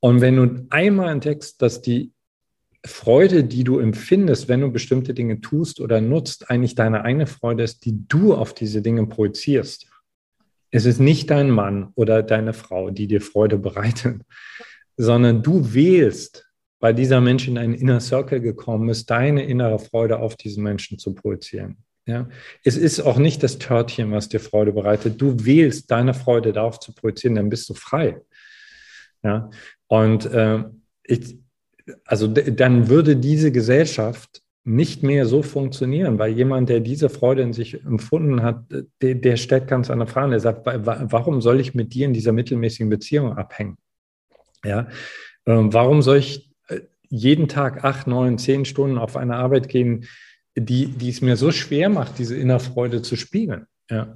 [0.00, 2.12] Und wenn du einmal entdeckst, dass die
[2.84, 7.62] Freude, die du empfindest, wenn du bestimmte Dinge tust oder nutzt, eigentlich deine eigene Freude
[7.62, 9.86] ist, die du auf diese Dinge projizierst.
[10.70, 14.22] Es ist nicht dein Mann oder deine Frau, die dir Freude bereitet,
[14.96, 16.49] sondern du wählst,
[16.80, 20.98] weil dieser Mensch in einen Inner Circle gekommen ist, deine innere Freude auf diesen Menschen
[20.98, 21.76] zu projizieren.
[22.06, 22.28] Ja?
[22.64, 25.20] Es ist auch nicht das Törtchen, was dir Freude bereitet.
[25.20, 28.20] Du wählst deine Freude darauf zu projizieren, dann bist du frei.
[29.22, 29.50] Ja?
[29.86, 30.64] Und äh,
[31.04, 31.36] ich,
[32.04, 37.52] also dann würde diese Gesellschaft nicht mehr so funktionieren, weil jemand, der diese Freude in
[37.52, 38.64] sich empfunden hat,
[39.00, 40.32] der, der stellt ganz andere Fragen.
[40.32, 43.78] Er sagt, warum soll ich mit dir in dieser mittelmäßigen Beziehung abhängen?
[44.64, 44.88] Ja,
[45.46, 46.49] Ähm, warum soll ich
[47.10, 50.06] jeden Tag acht, neun, zehn Stunden auf eine Arbeit gehen,
[50.56, 53.66] die, die es mir so schwer macht, diese Innerfreude zu spiegeln?
[53.90, 54.14] Ja.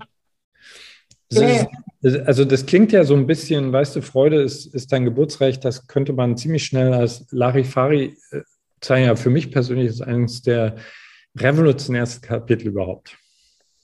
[1.31, 1.67] Das
[2.03, 5.65] ist, also das klingt ja so ein bisschen, weißt du, Freude ist, ist dein Geburtsrecht,
[5.65, 8.43] das könnte man ziemlich schnell als Larifari äh,
[8.81, 9.07] zeigen.
[9.07, 10.77] Ja, für mich persönlich ist eines der
[11.37, 13.17] revolutionärsten Kapitel überhaupt.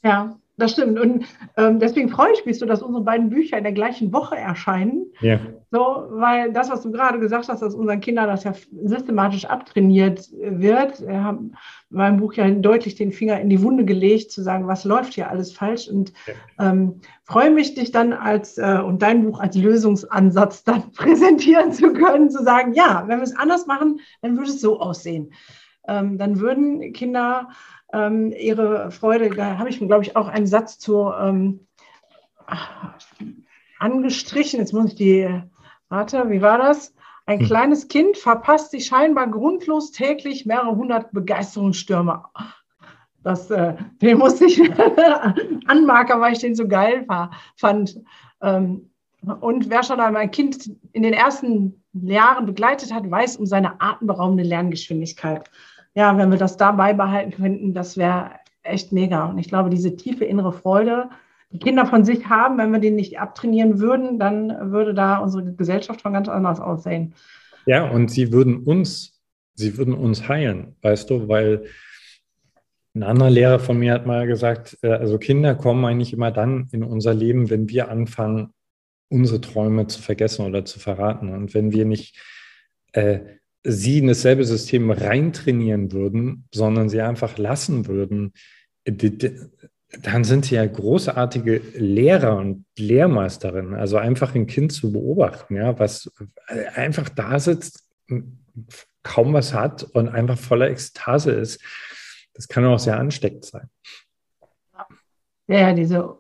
[0.05, 0.99] Ja, das stimmt.
[0.99, 1.25] Und
[1.57, 5.07] ähm, deswegen freue ich mich so, dass unsere beiden Bücher in der gleichen Woche erscheinen.
[5.21, 5.39] Ja.
[5.71, 10.29] So, weil das, was du gerade gesagt hast, dass unseren Kindern das ja systematisch abtrainiert
[10.33, 11.07] wird.
[11.07, 11.53] Wir haben
[11.91, 15.15] in meinem Buch ja deutlich den Finger in die Wunde gelegt, zu sagen, was läuft
[15.15, 15.89] hier alles falsch.
[15.89, 16.71] Und ja.
[16.71, 21.93] ähm, freue mich, dich dann als äh, und dein Buch als Lösungsansatz dann präsentieren zu
[21.93, 25.33] können, zu sagen, ja, wenn wir es anders machen, dann würde es so aussehen.
[25.89, 27.49] Ähm, dann würden Kinder
[27.93, 31.67] ähm, ihre Freude, da habe ich, glaube ich, auch einen Satz zu ähm,
[33.79, 34.61] angestrichen.
[34.61, 35.43] Jetzt muss ich die,
[35.89, 36.95] warte, wie war das?
[37.27, 37.47] Ein hm.
[37.47, 42.25] kleines Kind verpasst sich scheinbar grundlos täglich mehrere hundert Begeisterungsstürme.
[43.23, 44.61] Das, äh, den musste ich
[45.67, 48.01] anmarken, weil ich den so geil war, fand.
[48.41, 48.91] Ähm,
[49.41, 53.81] und wer schon einmal ein Kind in den ersten Jahren begleitet hat, weiß um seine
[53.81, 55.51] atemberaubende Lerngeschwindigkeit
[55.95, 58.31] ja, wenn wir das da beibehalten könnten, das wäre
[58.63, 59.27] echt mega.
[59.27, 61.11] Und ich glaube, diese tiefe innere Freude,
[61.51, 65.53] die Kinder von sich haben, wenn wir den nicht abtrainieren würden, dann würde da unsere
[65.53, 67.15] Gesellschaft schon ganz anders aussehen.
[67.67, 69.21] Ja, und sie würden uns,
[69.55, 71.65] sie würden uns heilen, weißt du, weil
[72.95, 76.69] ein anderer Lehrer von mir hat mal gesagt, äh, also Kinder kommen eigentlich immer dann
[76.73, 78.53] in unser Leben, wenn wir anfangen,
[79.09, 81.33] unsere Träume zu vergessen oder zu verraten.
[81.33, 82.19] Und wenn wir nicht
[82.93, 83.21] äh,
[83.63, 88.33] sie in dasselbe System reintrainieren würden, sondern sie einfach lassen würden,
[88.85, 93.75] dann sind sie ja großartige Lehrer und Lehrmeisterinnen.
[93.75, 96.11] Also einfach ein Kind zu beobachten, ja, was
[96.75, 97.89] einfach da sitzt,
[99.03, 101.63] kaum was hat und einfach voller Ekstase ist.
[102.35, 103.69] Das kann auch sehr ansteckend sein.
[105.49, 106.17] Ja, diese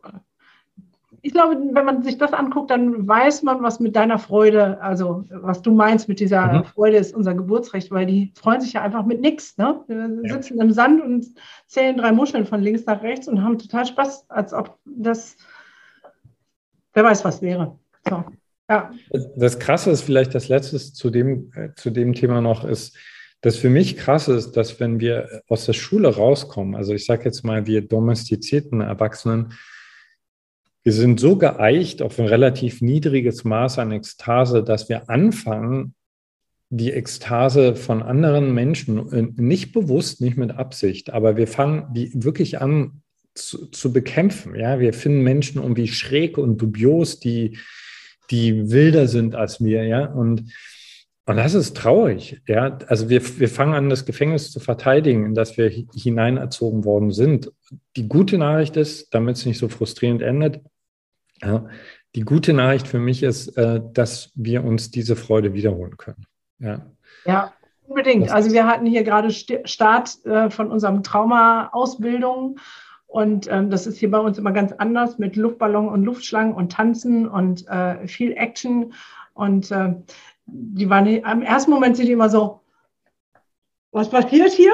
[1.22, 5.24] ich glaube, wenn man sich das anguckt, dann weiß man, was mit deiner Freude, also
[5.30, 6.64] was du meinst mit dieser mhm.
[6.64, 9.58] Freude, ist unser Geburtsrecht, weil die freuen sich ja einfach mit nichts.
[9.58, 9.80] Ne?
[9.86, 10.34] Wir ja.
[10.34, 11.26] sitzen im Sand und
[11.66, 15.36] zählen drei Muscheln von links nach rechts und haben total Spaß, als ob das,
[16.94, 17.78] wer weiß, was wäre.
[18.08, 18.24] So,
[18.68, 18.90] ja.
[19.36, 22.96] Das Krasse ist vielleicht das Letzte zu dem, äh, zu dem Thema noch, ist,
[23.42, 27.24] das für mich krass ist, dass wenn wir aus der Schule rauskommen, also ich sage
[27.24, 29.54] jetzt mal, wir domestizierten Erwachsenen,
[30.82, 35.94] wir sind so geeicht auf ein relativ niedriges Maß an Ekstase, dass wir anfangen,
[36.70, 42.10] die Ekstase von anderen Menschen äh, nicht bewusst, nicht mit Absicht, aber wir fangen die
[42.14, 43.02] wirklich an
[43.34, 44.54] zu, zu bekämpfen.
[44.54, 47.58] Ja, wir finden Menschen irgendwie schräg und dubios, die,
[48.30, 49.84] die wilder sind als wir.
[49.84, 50.52] Ja, und,
[51.26, 52.40] und das ist traurig.
[52.46, 57.10] Ja, also wir, wir fangen an, das Gefängnis zu verteidigen, in das wir hineinerzogen worden
[57.10, 57.52] sind.
[57.96, 60.60] Die gute Nachricht ist, damit es nicht so frustrierend endet,
[61.42, 61.66] ja,
[62.14, 66.26] die gute Nachricht für mich ist, äh, dass wir uns diese Freude wiederholen können.
[66.58, 66.86] Ja,
[67.24, 67.52] ja
[67.86, 68.30] unbedingt.
[68.30, 72.58] Also wir hatten hier gerade Start äh, von unserem Trauma-Ausbildung.
[73.06, 76.72] Und ähm, das ist hier bei uns immer ganz anders mit Luftballon und Luftschlangen und
[76.72, 78.92] Tanzen und äh, viel Action.
[79.34, 79.72] Und
[80.44, 82.60] die waren im ersten Moment sind die immer so,
[83.92, 84.72] was passiert hier?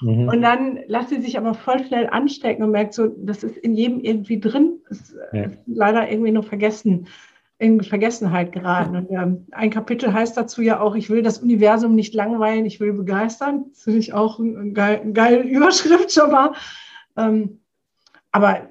[0.00, 0.28] Mhm.
[0.28, 3.74] Und dann lässt sie sich aber voll schnell anstecken und merkt so, das ist in
[3.74, 4.80] jedem irgendwie drin.
[4.88, 5.44] Das ja.
[5.44, 7.08] ist leider irgendwie nur vergessen,
[7.58, 8.96] in Vergessenheit geraten.
[8.96, 12.78] Und ähm, ein Kapitel heißt dazu ja auch, ich will das Universum nicht langweilen, ich
[12.78, 13.66] will begeistern.
[13.70, 16.52] Das finde ich auch eine geil, geile Überschrift schon mal.
[17.16, 17.60] Ähm,
[18.30, 18.68] aber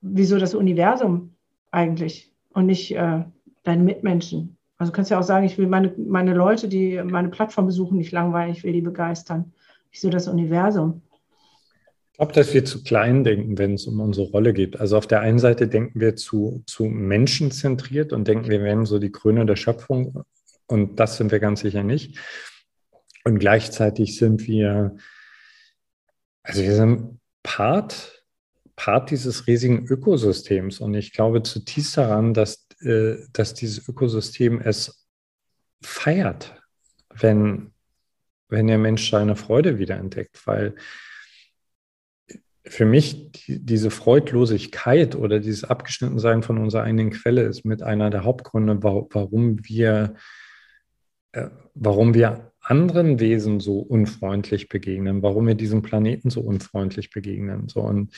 [0.00, 1.34] wieso das Universum
[1.70, 3.24] eigentlich und nicht äh,
[3.64, 4.56] deine Mitmenschen?
[4.78, 7.98] Also du kannst ja auch sagen, ich will meine, meine Leute, die meine Plattform besuchen,
[7.98, 9.52] nicht langweilen, ich will die begeistern.
[9.92, 11.02] Wieso das Universum?
[12.12, 14.78] Ich glaube, dass wir zu klein denken, wenn es um unsere Rolle geht.
[14.78, 18.98] Also auf der einen Seite denken wir zu, zu menschenzentriert und denken, wir wären so
[18.98, 20.24] die Krone der Schöpfung.
[20.66, 22.18] Und das sind wir ganz sicher nicht.
[23.24, 24.96] Und gleichzeitig sind wir,
[26.42, 28.24] also wir sind Part,
[28.76, 30.80] Part dieses riesigen Ökosystems.
[30.80, 35.06] Und ich glaube zutiefst daran, dass, äh, dass dieses Ökosystem es
[35.82, 36.54] feiert,
[37.14, 37.69] wenn
[38.50, 40.74] wenn der Mensch seine Freude wiederentdeckt, weil
[42.64, 48.10] für mich die, diese Freudlosigkeit oder dieses Abgeschnittensein von unserer eigenen Quelle ist mit einer
[48.10, 50.14] der Hauptgründe, warum wir,
[51.32, 57.68] äh, warum wir anderen Wesen so unfreundlich begegnen, warum wir diesem Planeten so unfreundlich begegnen.
[57.68, 58.14] So und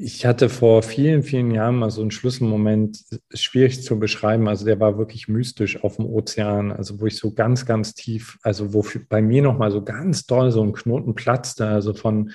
[0.00, 4.46] ich hatte vor vielen, vielen Jahren mal so einen Schlüsselmoment, schwierig zu beschreiben.
[4.46, 8.38] Also der war wirklich mystisch auf dem Ozean, also wo ich so ganz, ganz tief,
[8.42, 12.30] also wo bei mir nochmal so ganz doll so ein Knoten platzte, also von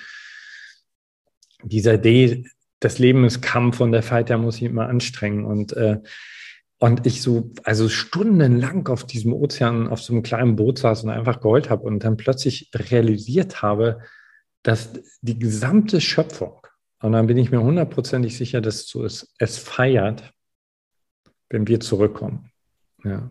[1.62, 2.44] dieser Idee,
[2.80, 5.46] das Leben ist Kampf und der Fighter muss sich immer anstrengen.
[5.46, 6.00] Und, äh,
[6.80, 11.10] und ich so, also stundenlang auf diesem Ozean, auf so einem kleinen Boot saß und
[11.10, 14.00] einfach geheult habe und dann plötzlich realisiert habe,
[14.62, 14.90] dass
[15.22, 16.63] die gesamte Schöpfung,
[17.04, 20.32] und dann bin ich mir hundertprozentig sicher, dass es so ist, es feiert,
[21.50, 22.50] wenn wir zurückkommen.
[23.04, 23.30] Ja.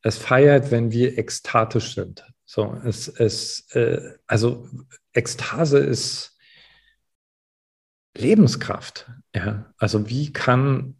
[0.00, 2.24] Es feiert, wenn wir ekstatisch sind.
[2.44, 4.68] So, es, es, äh, also
[5.12, 6.38] Ekstase ist
[8.16, 9.10] Lebenskraft.
[9.34, 10.94] Ja, also wie kann,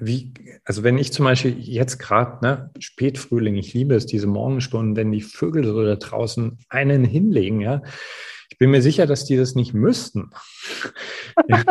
[0.00, 4.96] wie, also wenn ich zum Beispiel jetzt gerade, ne, Spätfrühling, ich liebe es, diese Morgenstunden,
[4.96, 7.80] wenn die Vögel so da draußen einen hinlegen, ja,
[8.62, 10.30] bin mir sicher, dass die das nicht müssten.
[11.48, 11.64] ja,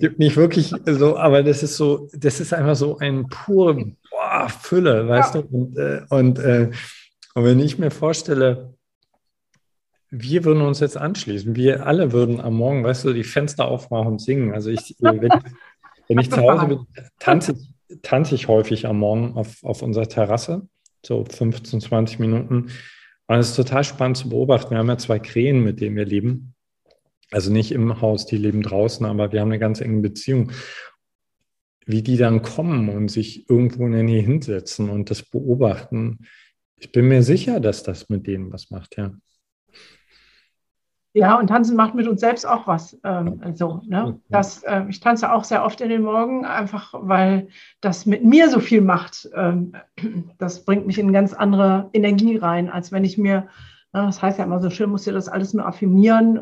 [0.00, 4.48] gibt nicht wirklich so, aber das ist so, das ist einfach so ein pure boah,
[4.48, 5.42] Fülle, weißt ja.
[5.42, 5.48] du?
[5.48, 6.70] Und, äh, und, äh,
[7.36, 8.74] und wenn ich mir vorstelle,
[10.10, 11.54] wir würden uns jetzt anschließen.
[11.54, 14.52] Wir alle würden am Morgen, weißt du, die Fenster aufmachen und singen.
[14.52, 16.86] Also ich, wenn, wenn ich zu Hause bin,
[17.20, 20.66] tanze ich, tanze ich häufig am Morgen auf, auf unserer Terrasse,
[21.06, 22.72] so 15, 20 Minuten.
[23.28, 24.70] Und es ist total spannend zu beobachten.
[24.70, 26.54] Wir haben ja zwei Krähen, mit denen wir leben.
[27.30, 30.50] Also nicht im Haus, die leben draußen, aber wir haben eine ganz enge Beziehung.
[31.84, 36.26] Wie die dann kommen und sich irgendwo in der Nähe hinsetzen und das beobachten.
[36.76, 39.12] Ich bin mir sicher, dass das mit denen was macht, ja.
[41.18, 42.96] Ja, und Tanzen macht mit uns selbst auch was.
[43.02, 44.20] Ähm, so, ne?
[44.28, 47.48] das, äh, ich tanze auch sehr oft in den Morgen, einfach weil
[47.80, 49.28] das mit mir so viel macht.
[49.34, 49.72] Ähm,
[50.38, 53.48] das bringt mich in eine ganz andere Energie rein, als wenn ich mir,
[53.92, 56.36] na, das heißt ja immer so schön, muss dir das alles nur affirmieren,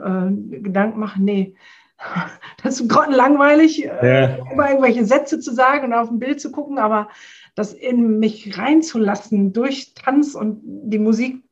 [0.52, 1.24] äh, Gedanken machen.
[1.24, 1.54] Nee,
[2.62, 4.52] das ist grottenlangweilig, äh, ja.
[4.52, 7.08] immer irgendwelche Sätze zu sagen und auf ein Bild zu gucken, aber
[7.54, 11.45] das in mich reinzulassen durch Tanz und die Musik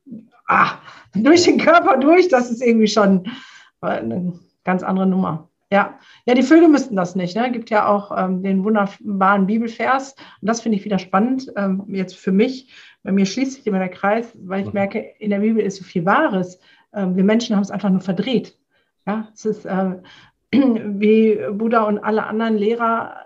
[0.46, 0.78] ah,
[1.14, 3.24] durch den Körper durch, das ist irgendwie schon
[3.80, 4.32] eine
[4.64, 5.48] ganz andere Nummer.
[5.70, 7.36] Ja, ja, die Vögel müssten das nicht.
[7.36, 7.50] Ne?
[7.50, 10.14] Gibt ja auch ähm, den wunderbaren Bibelvers.
[10.40, 12.72] Und das finde ich wieder spannend, ähm, jetzt für mich.
[13.02, 14.74] Bei mir schließt sich immer der Kreis, weil ich mhm.
[14.74, 16.60] merke, in der Bibel ist so viel Wahres.
[16.94, 18.56] Ähm, wir Menschen haben es einfach nur verdreht.
[19.06, 19.96] Ja, es ist äh,
[20.52, 23.16] wie Buddha und alle anderen Lehrer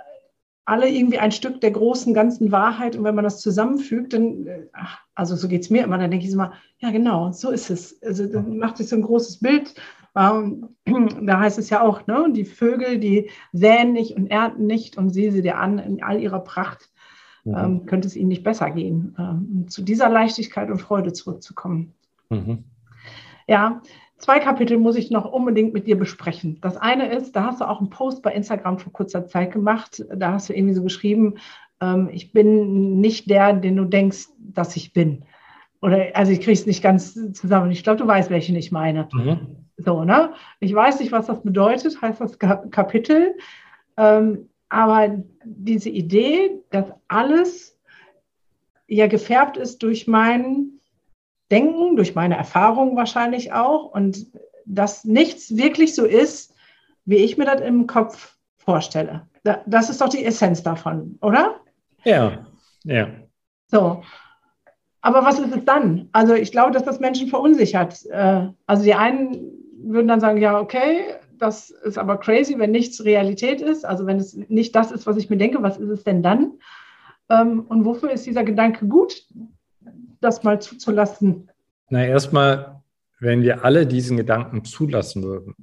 [0.69, 2.95] alle irgendwie ein Stück der großen ganzen Wahrheit.
[2.95, 6.11] Und wenn man das zusammenfügt, dann, äh, ach, also so geht es mir immer, dann
[6.11, 8.03] denke ich immer, ja genau, so ist es.
[8.03, 9.75] Also dann macht sich so ein großes Bild.
[10.15, 10.69] Ähm,
[11.23, 15.09] da heißt es ja auch, ne, die Vögel, die säen nicht und ernten nicht und
[15.09, 16.91] sehe sie dir an in all ihrer Pracht,
[17.45, 17.55] mhm.
[17.57, 19.17] ähm, könnte es ihnen nicht besser gehen.
[19.19, 21.95] Ähm, zu dieser Leichtigkeit und Freude zurückzukommen.
[22.29, 22.65] Mhm.
[23.47, 23.81] Ja,
[24.19, 26.59] Zwei Kapitel muss ich noch unbedingt mit dir besprechen.
[26.61, 30.05] Das eine ist, da hast du auch einen Post bei Instagram vor kurzer Zeit gemacht.
[30.15, 31.37] Da hast du irgendwie so geschrieben,
[31.81, 35.25] ähm, ich bin nicht der, den du denkst, dass ich bin.
[35.81, 37.71] Oder also ich kriege es nicht ganz zusammen.
[37.71, 39.09] Ich glaube, du weißt, welchen ich meine.
[39.13, 39.67] Mhm.
[39.77, 40.33] So, ne?
[40.59, 43.37] Ich weiß nicht, was das bedeutet, heißt das Kapitel.
[43.97, 47.79] Ähm, aber diese Idee, dass alles
[48.89, 50.78] ja gefärbt ist durch meinen
[51.51, 54.27] Denken, durch meine Erfahrungen wahrscheinlich auch und
[54.67, 56.55] dass nichts wirklich so ist,
[57.05, 59.27] wie ich mir das im Kopf vorstelle.
[59.67, 61.57] Das ist doch die Essenz davon, oder?
[62.05, 62.47] Ja,
[62.85, 63.09] ja.
[63.69, 64.03] So.
[65.01, 66.09] Aber was ist es dann?
[66.13, 68.05] Also ich glaube, dass das Menschen verunsichert.
[68.07, 73.05] Äh, also die einen würden dann sagen, ja, okay, das ist aber crazy, wenn nichts
[73.05, 73.87] Realität ist.
[73.87, 76.59] Also wenn es nicht das ist, was ich mir denke, was ist es denn dann?
[77.31, 79.25] Ähm, und wofür ist dieser Gedanke gut?
[80.21, 81.51] Das mal zuzulassen?
[81.91, 82.83] Na, erstmal,
[83.21, 85.55] wenn wir alle diesen Gedanken zulassen würden,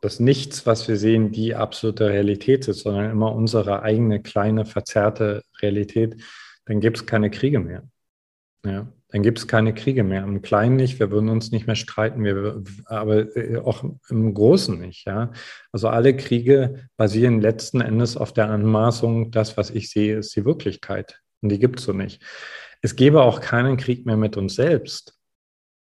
[0.00, 5.42] dass nichts, was wir sehen, die absolute Realität ist, sondern immer unsere eigene kleine, verzerrte
[5.60, 6.22] Realität,
[6.64, 7.84] dann gibt es keine Kriege mehr.
[8.64, 10.22] Ja, dann gibt es keine Kriege mehr.
[10.22, 14.78] Im Kleinen nicht, wir würden uns nicht mehr streiten, wir, aber äh, auch im Großen
[14.78, 15.04] nicht.
[15.06, 15.32] Ja?
[15.72, 20.44] Also alle Kriege basieren letzten Endes auf der Anmaßung, das, was ich sehe, ist die
[20.44, 21.20] Wirklichkeit.
[21.40, 22.22] Und die gibt es so nicht
[22.82, 25.18] es gäbe auch keinen Krieg mehr mit uns selbst.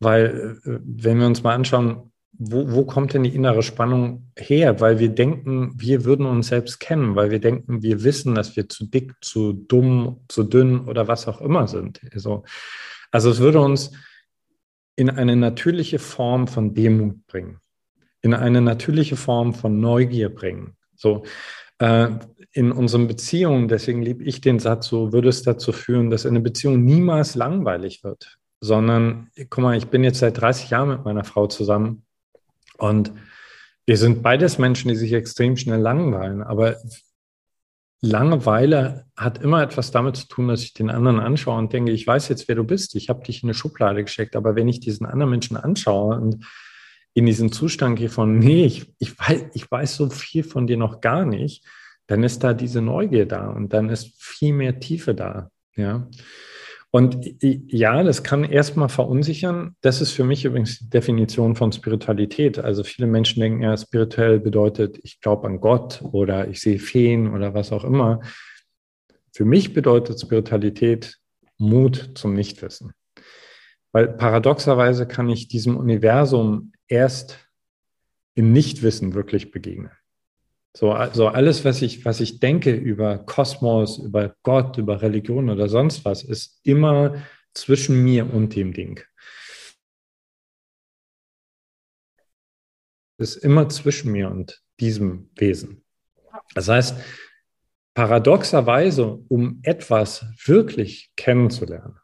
[0.00, 4.80] Weil, äh, wenn wir uns mal anschauen, wo, wo kommt denn die innere Spannung her?
[4.80, 8.68] Weil wir denken, wir würden uns selbst kennen, weil wir denken, wir wissen, dass wir
[8.68, 12.00] zu dick, zu dumm, zu dünn oder was auch immer sind.
[12.12, 12.44] Also,
[13.10, 13.92] also es würde uns
[14.96, 17.60] in eine natürliche Form von Demut bringen,
[18.22, 20.76] in eine natürliche Form von Neugier bringen.
[20.94, 21.24] So,
[21.78, 22.08] äh,
[22.52, 26.40] in unseren Beziehungen, deswegen liebe ich den Satz so, würde es dazu führen, dass eine
[26.40, 31.24] Beziehung niemals langweilig wird, sondern, guck mal, ich bin jetzt seit 30 Jahren mit meiner
[31.24, 32.04] Frau zusammen
[32.78, 33.12] und
[33.86, 36.76] Wir sind beides Menschen, die sich extrem schnell langweilen, aber
[38.00, 42.06] Langeweile hat immer etwas damit zu tun, dass ich den anderen anschaue und denke, ich
[42.06, 42.94] weiß jetzt, wer du bist.
[42.94, 46.44] Ich habe dich in eine Schublade gesteckt, aber wenn ich diesen anderen Menschen anschaue und
[47.18, 50.76] in diesen Zustand gehe von, nee, ich, ich, weiß, ich weiß so viel von dir
[50.76, 51.64] noch gar nicht,
[52.06, 55.50] dann ist da diese Neugier da und dann ist viel mehr Tiefe da.
[55.74, 56.08] Ja.
[56.90, 59.74] Und ja, das kann erstmal verunsichern.
[59.82, 62.58] Das ist für mich übrigens die Definition von Spiritualität.
[62.58, 67.34] Also viele Menschen denken ja, spirituell bedeutet, ich glaube an Gott oder ich sehe Feen
[67.34, 68.20] oder was auch immer.
[69.34, 71.18] Für mich bedeutet Spiritualität
[71.58, 72.92] Mut zum Nichtwissen.
[73.92, 77.38] Weil paradoxerweise kann ich diesem Universum erst
[78.34, 79.90] im Nichtwissen wirklich begegnen.
[80.76, 85.68] So also alles, was ich, was ich denke über Kosmos, über Gott, über Religion oder
[85.68, 87.22] sonst was, ist immer
[87.52, 89.00] zwischen mir und dem Ding.
[93.18, 95.84] Ist immer zwischen mir und diesem Wesen.
[96.54, 96.96] Das heißt,
[97.94, 101.98] paradoxerweise, um etwas wirklich kennenzulernen,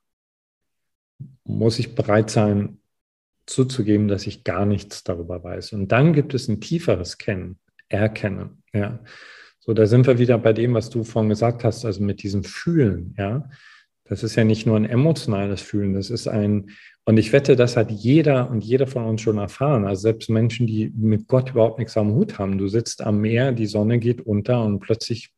[1.44, 2.80] muss ich bereit sein,
[3.46, 5.72] zuzugeben, dass ich gar nichts darüber weiß.
[5.72, 8.62] Und dann gibt es ein tieferes Kennen erkennen.
[8.72, 9.00] Ja.
[9.60, 12.44] So, da sind wir wieder bei dem, was du vorhin gesagt hast, also mit diesem
[12.44, 13.48] Fühlen, ja.
[14.06, 16.70] Das ist ja nicht nur ein emotionales Fühlen, das ist ein,
[17.06, 19.86] und ich wette, das hat jeder und jeder von uns schon erfahren.
[19.86, 22.56] Also selbst Menschen, die mit Gott überhaupt nichts am Hut haben.
[22.56, 25.30] Du sitzt am Meer, die Sonne geht unter und plötzlich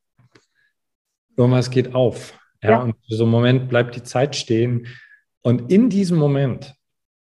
[1.36, 2.38] irgendwas geht auf.
[2.62, 2.82] Ja, ja.
[2.82, 4.86] und so einem Moment bleibt die Zeit stehen.
[5.42, 6.74] Und in diesem Moment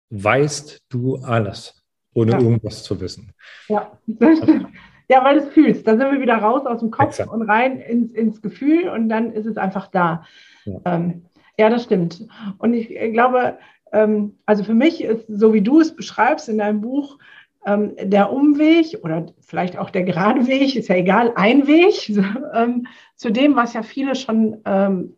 [0.10, 1.84] weißt du alles,
[2.14, 2.40] ohne ja.
[2.40, 3.32] irgendwas zu wissen.
[3.68, 4.68] Ja, das stimmt.
[5.10, 5.88] Ja, weil du es fühlst.
[5.88, 7.32] Da sind wir wieder raus aus dem Kopf Exakt.
[7.32, 10.26] und rein ins, ins Gefühl und dann ist es einfach da.
[10.66, 11.26] Ja, ähm,
[11.58, 12.28] ja das stimmt.
[12.58, 13.58] Und ich glaube,
[13.94, 17.18] ähm, also für mich ist, so wie du es beschreibst in deinem Buch,
[17.66, 22.10] ähm, der Umweg oder vielleicht auch der gerade Weg, ist ja egal, ein Weg
[22.54, 25.16] ähm, zu dem, was ja viele schon ähm,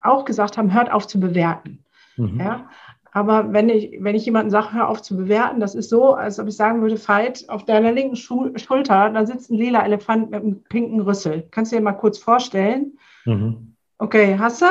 [0.00, 1.84] auch gesagt haben, hört auf zu bewerten.
[2.16, 2.38] Mhm.
[2.38, 2.68] Ja?
[3.14, 6.40] Aber wenn ich, wenn ich jemanden sage, hör auf zu bewerten, das ist so, als
[6.40, 10.32] ob ich sagen würde, Veit, auf deiner linken Schu Schulter, da sitzt ein lila Elefant
[10.32, 11.46] mit einem pinken Rüssel.
[11.52, 12.98] Kannst du dir mal kurz vorstellen?
[13.24, 13.76] Mhm.
[13.98, 14.66] Okay, hast du?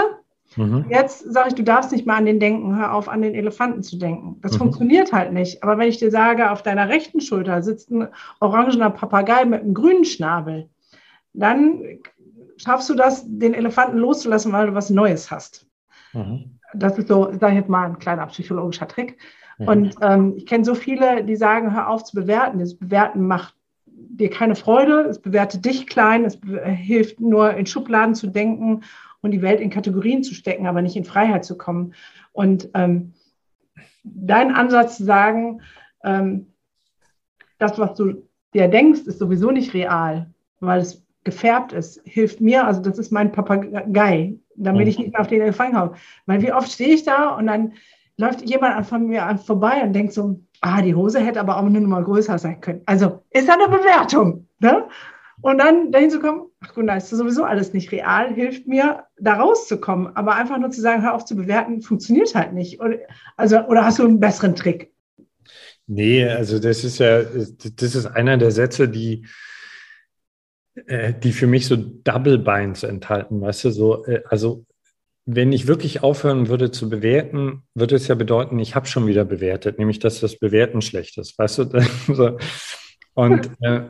[0.57, 0.87] Mhm.
[0.89, 3.81] Jetzt sage ich, du darfst nicht mal an den denken, hör auf, an den Elefanten
[3.81, 4.41] zu denken.
[4.41, 4.57] Das mhm.
[4.57, 5.63] funktioniert halt nicht.
[5.63, 8.09] Aber wenn ich dir sage, auf deiner rechten Schulter sitzt ein
[8.41, 10.67] orangener Papagei mit einem grünen Schnabel,
[11.31, 11.81] dann
[12.57, 15.65] schaffst du das, den Elefanten loszulassen, weil du was Neues hast.
[16.11, 16.59] Mhm.
[16.73, 19.17] Das ist so, sage ich jetzt mal, ein kleiner psychologischer Trick.
[19.57, 19.67] Mhm.
[19.67, 22.59] Und ähm, ich kenne so viele, die sagen, hör auf zu bewerten.
[22.59, 23.55] Das Bewerten macht
[23.85, 28.81] dir keine Freude, es bewertet dich klein, es hilft nur in Schubladen zu denken
[29.21, 31.93] und die Welt in Kategorien zu stecken, aber nicht in Freiheit zu kommen.
[32.31, 33.13] Und ähm,
[34.03, 35.61] dein Ansatz zu sagen,
[36.03, 36.47] ähm,
[37.57, 42.67] das, was du dir denkst, ist sowieso nicht real, weil es gefärbt ist, hilft mir,
[42.67, 44.87] also das ist mein Papagei, damit mhm.
[44.87, 45.95] ich nicht mehr auf den Elefant habe.
[46.25, 47.73] Weil wie oft stehe ich da und dann
[48.17, 51.81] läuft jemand von mir vorbei und denkt so, ah, die Hose hätte aber auch eine
[51.81, 52.81] Nummer größer sein können.
[52.85, 54.47] Also ist da eine Bewertung.
[54.59, 54.85] Ne?
[55.41, 59.03] Und dann dahin zu kommen, ach gut, da ist sowieso alles nicht real, hilft mir,
[59.19, 60.15] da rauszukommen.
[60.15, 62.79] Aber einfach nur zu sagen, hör auf zu bewerten, funktioniert halt nicht.
[62.79, 62.99] Oder,
[63.35, 64.93] also, oder hast du einen besseren Trick?
[65.85, 69.25] Nee, also das ist ja, das ist einer der Sätze, die,
[70.87, 74.65] äh, die für mich so Double Binds enthalten, weißt du, so, äh, also
[75.25, 79.23] wenn ich wirklich aufhören würde zu bewerten, würde es ja bedeuten, ich habe schon wieder
[79.23, 82.37] bewertet, nämlich dass das Bewerten schlecht ist, weißt du?
[83.13, 83.81] und äh,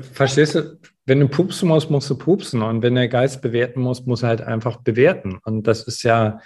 [0.00, 4.06] verstehst du, wenn du pupsen musst, musst du pupsen und wenn der Geist bewerten muss,
[4.06, 6.40] muss er halt einfach bewerten und das ist ja,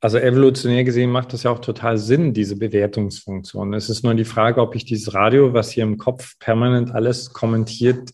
[0.00, 3.74] also evolutionär gesehen macht das ja auch total Sinn, diese Bewertungsfunktion.
[3.74, 7.32] Es ist nur die Frage, ob ich dieses Radio, was hier im Kopf permanent alles
[7.32, 8.10] kommentiert,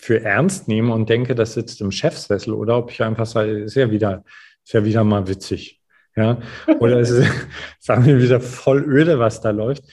[0.00, 3.74] für ernst nehme und denke, das sitzt im Chefsessel oder ob ich einfach sage, ist
[3.74, 4.24] ja wieder,
[4.64, 5.80] ist ja wieder mal witzig.
[6.16, 6.40] Ja,
[6.80, 7.30] oder es ist,
[7.78, 9.84] sagen wir wieder voll öde, was da läuft.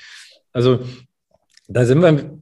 [0.54, 0.80] Also,
[1.68, 2.40] da sind wir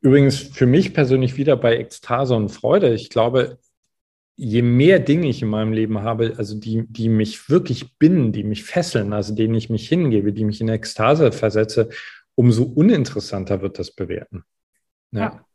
[0.00, 2.92] übrigens für mich persönlich wieder bei Ekstase und Freude.
[2.92, 3.58] Ich glaube,
[4.36, 8.44] je mehr Dinge ich in meinem Leben habe, also die, die mich wirklich binden, die
[8.44, 11.88] mich fesseln, also denen ich mich hingebe, die mich in Ekstase versetze,
[12.34, 14.44] umso uninteressanter wird das Bewerten.
[15.12, 15.20] Ja.
[15.20, 15.45] ja.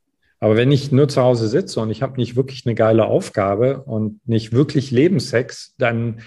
[0.42, 3.84] Aber wenn ich nur zu Hause sitze und ich habe nicht wirklich eine geile Aufgabe
[3.84, 6.22] und nicht wirklich Lebenssex, dann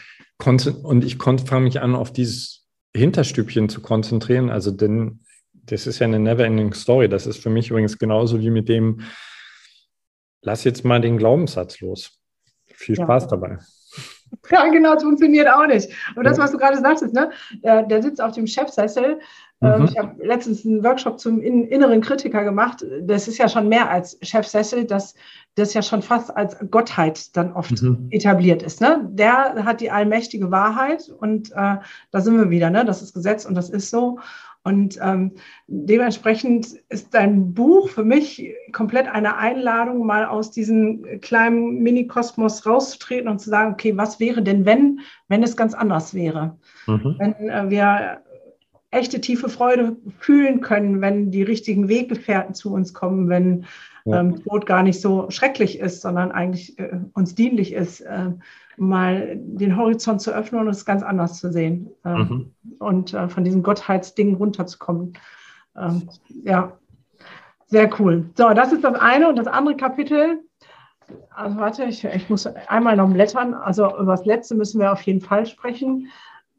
[0.82, 4.50] und ich fange mich an, auf dieses Hinterstübchen zu konzentrieren.
[4.50, 5.20] Also denn
[5.52, 7.08] das ist ja eine never-ending Story.
[7.08, 9.00] Das ist für mich übrigens genauso wie mit dem,
[10.42, 12.18] lass jetzt mal den Glaubenssatz los.
[12.66, 13.28] Viel Spaß ja.
[13.30, 13.58] dabei.
[14.50, 15.88] ja, genau, es funktioniert auch nicht.
[16.14, 17.30] Und das, was du gerade sagtest, ne?
[17.62, 19.18] der, der sitzt auf dem Chefsessel.
[19.60, 19.84] Ähm, mhm.
[19.86, 22.84] Ich habe letztens einen Workshop zum inneren Kritiker gemacht.
[23.02, 25.14] Das ist ja schon mehr als Chefsessel, das,
[25.54, 28.08] das ja schon fast als Gottheit dann oft mhm.
[28.10, 28.80] etabliert ist.
[28.80, 29.08] Ne?
[29.10, 31.76] Der hat die allmächtige Wahrheit und äh,
[32.10, 32.70] da sind wir wieder.
[32.70, 32.84] Ne?
[32.84, 34.18] Das ist Gesetz und das ist so.
[34.66, 35.32] Und ähm,
[35.66, 43.28] dementsprechend ist dein Buch für mich komplett eine Einladung, mal aus diesem kleinen Mini-Kosmos rauszutreten
[43.28, 46.56] und zu sagen, okay, was wäre denn, wenn, wenn es ganz anders wäre?
[46.86, 47.16] Mhm.
[47.18, 48.22] Wenn äh, wir
[48.94, 53.66] echte tiefe Freude fühlen können, wenn die richtigen Weggefährten zu uns kommen, wenn
[54.04, 54.20] ja.
[54.20, 58.30] ähm, Tod gar nicht so schrecklich ist, sondern eigentlich äh, uns dienlich ist, äh,
[58.76, 62.54] mal den Horizont zu öffnen und es ganz anders zu sehen äh, mhm.
[62.78, 65.14] und äh, von diesem Gottheitsding runterzukommen.
[65.76, 66.08] Ähm,
[66.44, 66.72] ja,
[67.66, 68.30] sehr cool.
[68.36, 70.40] So, das ist das eine und das andere Kapitel.
[71.34, 73.54] Also warte, ich, ich muss einmal noch blättern.
[73.54, 76.08] Also über das letzte müssen wir auf jeden Fall sprechen.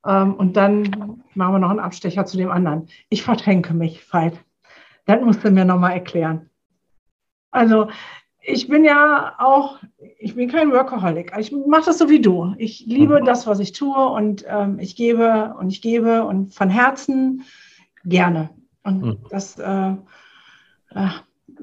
[0.05, 2.87] Ähm, und dann machen wir noch einen Abstecher zu dem anderen.
[3.09, 4.39] Ich verdränke mich, Veit.
[5.05, 6.49] Das musst du mir nochmal erklären.
[7.51, 7.87] Also
[8.41, 9.79] ich bin ja auch,
[10.19, 11.33] ich bin kein Workaholic.
[11.39, 12.53] Ich mache das so wie du.
[12.57, 13.25] Ich liebe mhm.
[13.25, 17.43] das, was ich tue und ähm, ich gebe und ich gebe und von Herzen
[18.03, 18.49] gerne.
[18.83, 19.17] Und mhm.
[19.29, 19.91] das äh,
[20.91, 21.07] äh,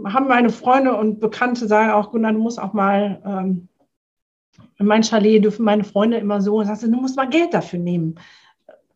[0.04, 3.68] haben meine Freunde und Bekannte sagen auch, Gunnar, du musst auch mal ähm,
[4.78, 7.78] in mein Chalet dürfen meine Freunde immer so, sagst du, du musst mal Geld dafür
[7.78, 8.16] nehmen.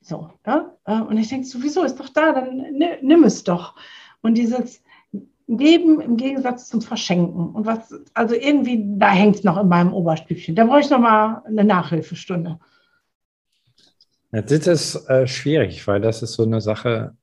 [0.01, 0.77] So, ja?
[0.85, 3.75] Äh, und ich denke, sowieso ist doch da, dann nimm es doch.
[4.23, 4.83] Und dieses,
[5.49, 7.51] Geben im Gegensatz zum Verschenken.
[7.55, 10.57] Und was, also irgendwie, da hängt es noch in meinem Oberstübchen.
[10.57, 12.59] Da brauche ich noch mal eine Nachhilfestunde.
[14.33, 17.17] Ja, das ist äh, schwierig, weil das ist so eine Sache,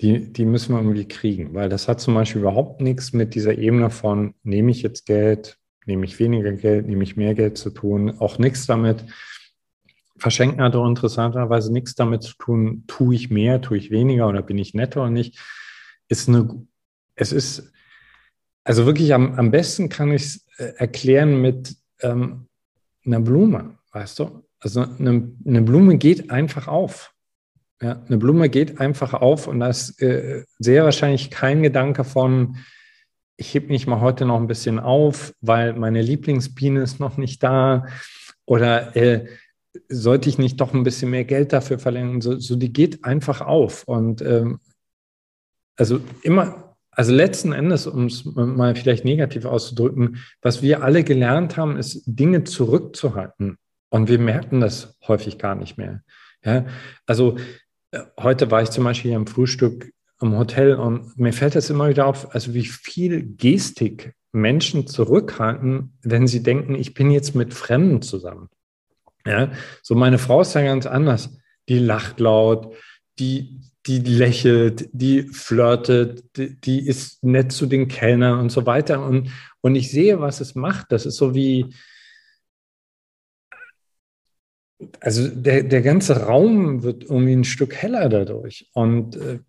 [0.00, 3.56] die, die müssen wir irgendwie kriegen, weil das hat zum Beispiel überhaupt nichts mit dieser
[3.56, 5.59] Ebene von, nehme ich jetzt Geld,
[5.90, 9.04] nehme ich weniger Geld, nehme ich mehr Geld zu tun, auch nichts damit.
[10.16, 14.42] Verschenken hat auch interessanterweise nichts damit zu tun, tue ich mehr, tue ich weniger oder
[14.42, 15.38] bin ich netter oder nicht,
[16.08, 16.66] ist eine,
[17.16, 17.72] es ist,
[18.64, 22.46] also wirklich am, am besten kann ich es äh, erklären mit ähm,
[23.04, 24.44] einer Blume, weißt du?
[24.60, 27.14] Also eine, eine, Blume geht einfach auf.
[27.82, 32.58] Ja, eine Blume geht einfach auf und da ist äh, sehr wahrscheinlich kein Gedanke von,
[33.40, 37.42] ich heb mich mal heute noch ein bisschen auf, weil meine Lieblingsbiene ist noch nicht
[37.42, 37.86] da
[38.44, 39.26] oder äh,
[39.88, 42.20] sollte ich nicht doch ein bisschen mehr Geld dafür verlängern?
[42.20, 44.60] So, so die geht einfach auf und ähm,
[45.76, 51.56] also immer, also letzten Endes, um es mal vielleicht negativ auszudrücken, was wir alle gelernt
[51.56, 53.56] haben, ist, Dinge zurückzuhalten.
[53.88, 56.02] Und wir merken das häufig gar nicht mehr.
[56.44, 56.66] Ja,
[57.06, 57.38] also
[57.90, 61.88] äh, heute war ich zum Beispiel am Frühstück im Hotel und mir fällt das immer
[61.88, 67.54] wieder auf, also wie viel Gestik Menschen zurückhalten, wenn sie denken, ich bin jetzt mit
[67.54, 68.48] Fremden zusammen.
[69.26, 69.50] Ja,
[69.82, 71.36] so meine Frau ist ja ganz anders.
[71.68, 72.74] Die lacht laut,
[73.18, 79.04] die die lächelt, die flirtet, die, die, ist nett zu den Kellnern und so weiter.
[79.04, 79.30] Und,
[79.62, 80.92] und ich sehe, was es macht.
[80.92, 81.74] Das ist so wie,
[85.00, 88.68] also der, der ganze Raum wird irgendwie ein Stück heller dadurch.
[88.74, 89.40] Und äh,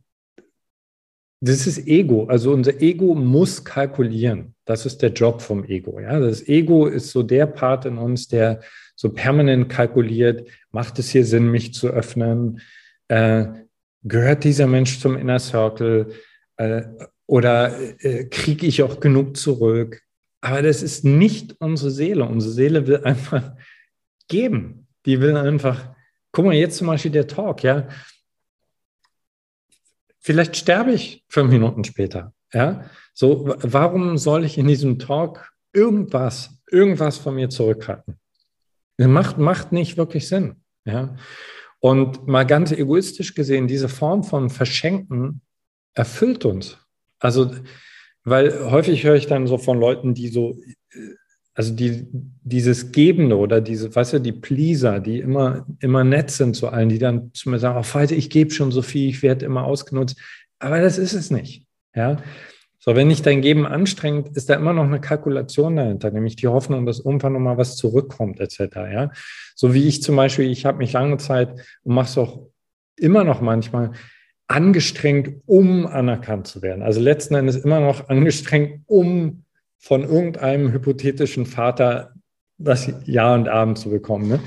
[1.42, 2.26] das ist Ego.
[2.26, 4.54] Also unser Ego muss kalkulieren.
[4.66, 6.00] Das ist der Job vom Ego.
[6.00, 6.20] Ja?
[6.20, 8.62] Das Ego ist so der Part in uns, der
[8.96, 12.62] so permanent kalkuliert, macht es hier Sinn, mich zu öffnen?
[13.08, 13.48] Äh,
[14.04, 16.14] gehört dieser Mensch zum Inner Circle
[16.58, 16.84] äh,
[17.26, 20.04] oder äh, kriege ich auch genug zurück?
[20.42, 22.26] Aber das ist nicht unsere Seele.
[22.26, 23.54] Unsere Seele will einfach
[24.28, 24.88] geben.
[25.08, 25.96] Die will einfach,
[26.32, 27.88] guck mal, jetzt zum Beispiel der Talk, ja.
[30.22, 32.86] Vielleicht sterbe ich fünf Minuten später, ja.
[33.14, 38.20] So, warum soll ich in diesem Talk irgendwas, irgendwas von mir zurückhalten?
[38.98, 41.16] Macht, macht nicht wirklich Sinn, ja.
[41.80, 45.42] Und mal ganz egoistisch gesehen, diese Form von Verschenken
[45.96, 46.78] erfüllt uns.
[47.20, 47.52] Also,
[48.24, 50.60] weil häufig höre ich dann so von Leuten, die so,
[51.54, 52.08] also die,
[52.44, 56.90] dieses Gebende oder diese, weißt du, die Pleaser, die immer, immer nett sind zu allen,
[56.90, 59.66] die dann zu mir sagen, oh, Falter, ich gebe schon so viel, ich werde immer
[59.66, 60.18] ausgenutzt.
[60.60, 61.66] Aber das ist es nicht.
[61.94, 62.18] Ja,
[62.84, 66.48] so, wenn ich dein Geben anstrengt, ist da immer noch eine Kalkulation dahinter, nämlich die
[66.48, 68.60] Hoffnung, dass irgendwann nochmal was zurückkommt, etc.
[68.92, 69.12] Ja?
[69.54, 71.50] So wie ich zum Beispiel, ich habe mich lange Zeit
[71.84, 72.48] und mache es auch
[72.98, 73.92] immer noch manchmal
[74.48, 76.82] angestrengt, um anerkannt zu werden.
[76.82, 79.44] Also letzten Endes immer noch angestrengt, um
[79.82, 82.14] von irgendeinem hypothetischen Vater
[82.58, 84.30] das Ja und Abend zu bekommen.
[84.30, 84.40] Ne?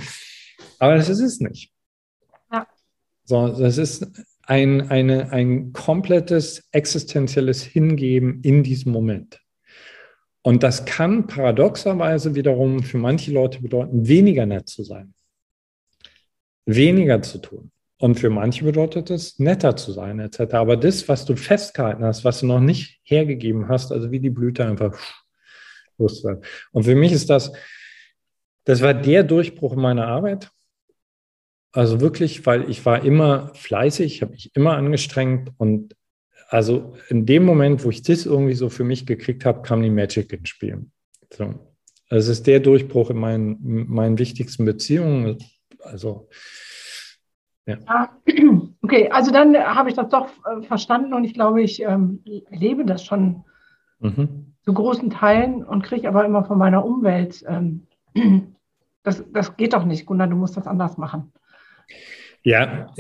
[0.79, 1.73] Aber das ist es nicht.
[2.53, 2.67] Ja.
[3.25, 4.07] So, das ist
[4.43, 9.41] ein, eine, ein komplettes existenzielles Hingeben in diesem Moment.
[10.43, 15.15] Und das kann paradoxerweise wiederum für manche Leute bedeuten, weniger nett zu sein,
[16.65, 17.73] weniger zu tun.
[17.99, 20.55] Und für manche bedeutet es, netter zu sein, etc.
[20.55, 24.31] Aber das, was du festgehalten hast, was du noch nicht hergegeben hast, also wie die
[24.31, 24.99] Blüte einfach
[25.99, 26.45] loszuwerden.
[26.73, 27.53] Und für mich ist das,
[28.65, 30.51] das war der Durchbruch in meiner Arbeit.
[31.73, 35.97] Also wirklich, weil ich war immer fleißig, habe mich immer angestrengt und
[36.49, 39.91] also in dem Moment, wo ich das irgendwie so für mich gekriegt habe, kam die
[39.91, 40.87] Magic ins Spiel.
[41.33, 41.47] So.
[42.09, 45.39] Also es ist der Durchbruch in meinen, meinen wichtigsten Beziehungen.
[45.81, 46.29] Also
[47.67, 47.79] ja.
[48.83, 52.85] Okay, also dann habe ich das doch äh, verstanden und ich glaube, ich ähm, lebe
[52.85, 53.45] das schon
[53.99, 54.44] mhm.
[54.65, 57.87] Zu großen Teilen und kriege aber immer von meiner Umwelt, ähm,
[59.03, 61.33] das, das geht doch nicht, Gunnar, du musst das anders machen.
[62.43, 62.93] Ja,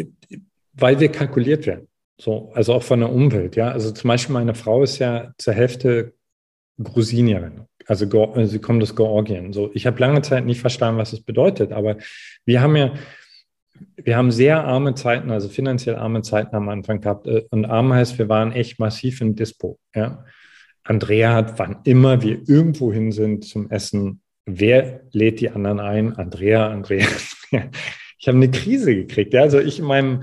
[0.72, 1.88] weil wir kalkuliert werden.
[2.20, 3.70] So, also auch von der Umwelt, ja.
[3.70, 6.14] Also zum Beispiel meine Frau ist ja zur Hälfte
[6.82, 7.66] Grusinierin.
[7.86, 9.52] Also äh, sie kommt aus Georgien.
[9.52, 11.96] So, ich habe lange Zeit nicht verstanden, was das bedeutet, aber
[12.44, 12.94] wir haben ja,
[13.96, 17.26] wir haben sehr arme Zeiten, also finanziell arme Zeiten am Anfang gehabt.
[17.26, 19.78] Äh, und arm heißt, wir waren echt massiv im Dispo.
[19.94, 20.24] Ja.
[20.84, 26.16] Andrea hat, wann immer wir irgendwo hin sind zum Essen, wer lädt die anderen ein?
[26.16, 27.06] Andrea, Andrea.
[28.18, 29.32] ich habe eine Krise gekriegt.
[29.34, 29.42] Ja.
[29.42, 30.22] Also ich in meinem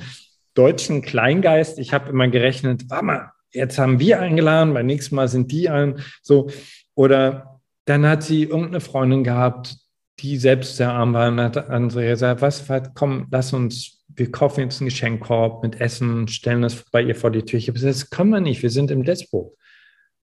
[0.53, 5.51] deutschen Kleingeist, ich habe immer gerechnet, mal, jetzt haben wir eingeladen, beim nächsten Mal sind
[5.51, 6.49] die ein, so.
[6.93, 9.78] Oder dann hat sie irgendeine Freundin gehabt,
[10.20, 14.62] die selbst sehr arm war und hat Andrea gesagt, was, komm, lass uns, wir kaufen
[14.62, 17.57] jetzt einen Geschenkkorb mit Essen, stellen das bei ihr vor die Tür.
[17.57, 19.55] Ich habe gesagt, das können wir nicht, wir sind im Dispo.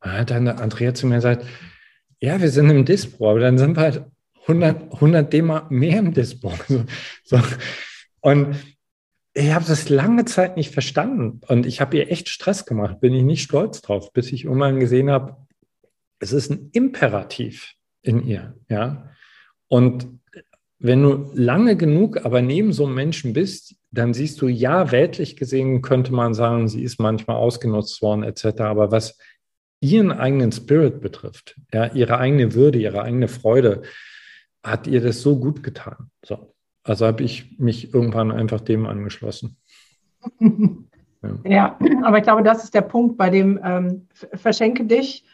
[0.06, 1.46] Dann hat dann Andrea zu mir gesagt,
[2.20, 4.06] ja, wir sind im Dispo, aber dann sind wir halt
[4.42, 6.54] 100, 100 D mehr im Dispo.
[6.68, 6.84] So,
[7.24, 7.40] so.
[8.22, 8.56] Und
[9.34, 13.14] ich habe das lange Zeit nicht verstanden und ich habe ihr echt Stress gemacht, bin
[13.14, 15.38] ich nicht stolz drauf, bis ich irgendwann gesehen habe,
[16.20, 19.10] es ist ein Imperativ in ihr, ja.
[19.68, 20.08] Und
[20.78, 25.36] wenn du lange genug aber neben so einem Menschen bist, dann siehst du, ja, weltlich
[25.36, 28.62] gesehen könnte man sagen, sie ist manchmal ausgenutzt worden, etc.
[28.62, 29.18] Aber was
[29.80, 33.84] ihren eigenen Spirit betrifft, ja, ihre eigene Würde, ihre eigene Freude,
[34.64, 36.10] hat ihr das so gut getan.
[36.24, 36.54] So.
[36.84, 39.58] Also habe ich mich irgendwann einfach dem angeschlossen.
[41.44, 41.78] ja.
[42.04, 45.26] aber ich glaube, das ist der Punkt, bei dem ähm, verschenke dich,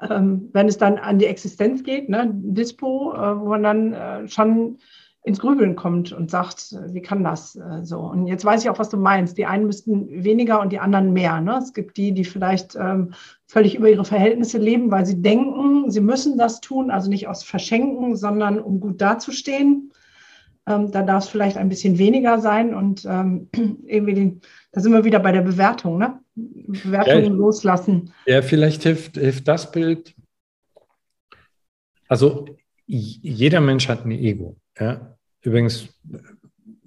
[0.00, 4.28] ähm, wenn es dann an die Existenz geht, ne, Dispo, äh, wo man dann äh,
[4.28, 4.78] schon
[5.24, 7.98] ins Grübeln kommt und sagt, wie kann das äh, so?
[7.98, 9.38] Und jetzt weiß ich auch, was du meinst.
[9.38, 11.40] Die einen müssten weniger und die anderen mehr.
[11.40, 11.58] Ne?
[11.62, 13.14] Es gibt die, die vielleicht ähm,
[13.46, 17.42] völlig über ihre Verhältnisse leben, weil sie denken, sie müssen das tun, also nicht aus
[17.42, 19.92] Verschenken, sondern um gut dazustehen.
[20.66, 23.48] Ähm, da darf es vielleicht ein bisschen weniger sein und ähm,
[23.86, 24.40] irgendwie, den,
[24.72, 26.20] da sind wir wieder bei der Bewertung, ne?
[26.34, 28.12] Bewertung ja, loslassen.
[28.26, 30.14] Ja, vielleicht hilft, hilft das Bild.
[32.08, 32.44] Also
[32.86, 34.56] jeder Mensch hat ein Ego.
[34.78, 35.13] Ja?
[35.44, 35.88] Übrigens,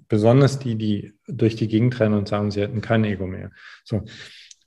[0.08, 3.50] besonders die, die durch die Gegend rennen und sagen, sie hätten kein Ego mehr.
[3.84, 4.02] So.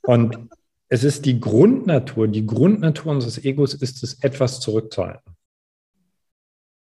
[0.02, 0.38] Und
[0.90, 5.36] es ist die Grundnatur, die Grundnatur unseres Egos ist es, etwas zurückzuhalten.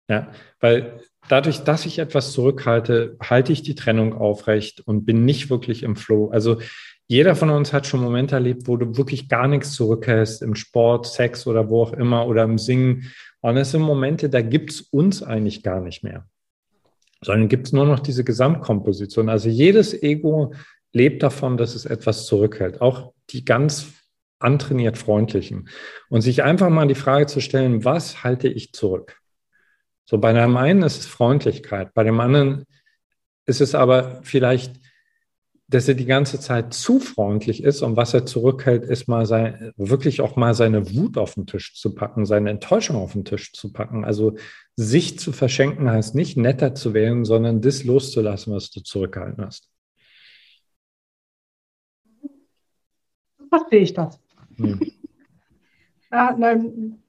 [0.08, 5.50] Ja, weil dadurch, dass ich etwas zurückhalte, halte ich die Trennung aufrecht und bin nicht
[5.50, 6.30] wirklich im Flow.
[6.30, 6.61] Also
[7.06, 11.06] jeder von uns hat schon Momente erlebt, wo du wirklich gar nichts zurückhältst, im Sport,
[11.06, 13.11] Sex oder wo auch immer oder im Singen.
[13.40, 16.28] Und es sind Momente, da gibt es uns eigentlich gar nicht mehr,
[17.22, 19.28] sondern gibt es nur noch diese Gesamtkomposition.
[19.28, 20.54] Also jedes Ego
[20.92, 23.92] lebt davon, dass es etwas zurückhält, auch die ganz
[24.38, 25.68] antrainiert freundlichen.
[26.08, 29.20] Und sich einfach mal die Frage zu stellen, was halte ich zurück?
[30.06, 32.64] So bei dem einen ist es Freundlichkeit, bei dem anderen
[33.46, 34.72] ist es aber vielleicht,
[35.68, 39.72] dass er die ganze Zeit zu freundlich ist und was er zurückhält, ist mal sein,
[39.76, 43.52] wirklich auch mal seine Wut auf den Tisch zu packen, seine Enttäuschung auf den Tisch
[43.52, 44.04] zu packen.
[44.04, 44.34] Also
[44.80, 49.68] sich zu verschenken heißt nicht netter zu werden, sondern das loszulassen, was du zurückgehalten hast.
[53.50, 54.18] Verstehe ich das.
[54.56, 54.80] Hm.
[56.12, 57.00] Ja, nein,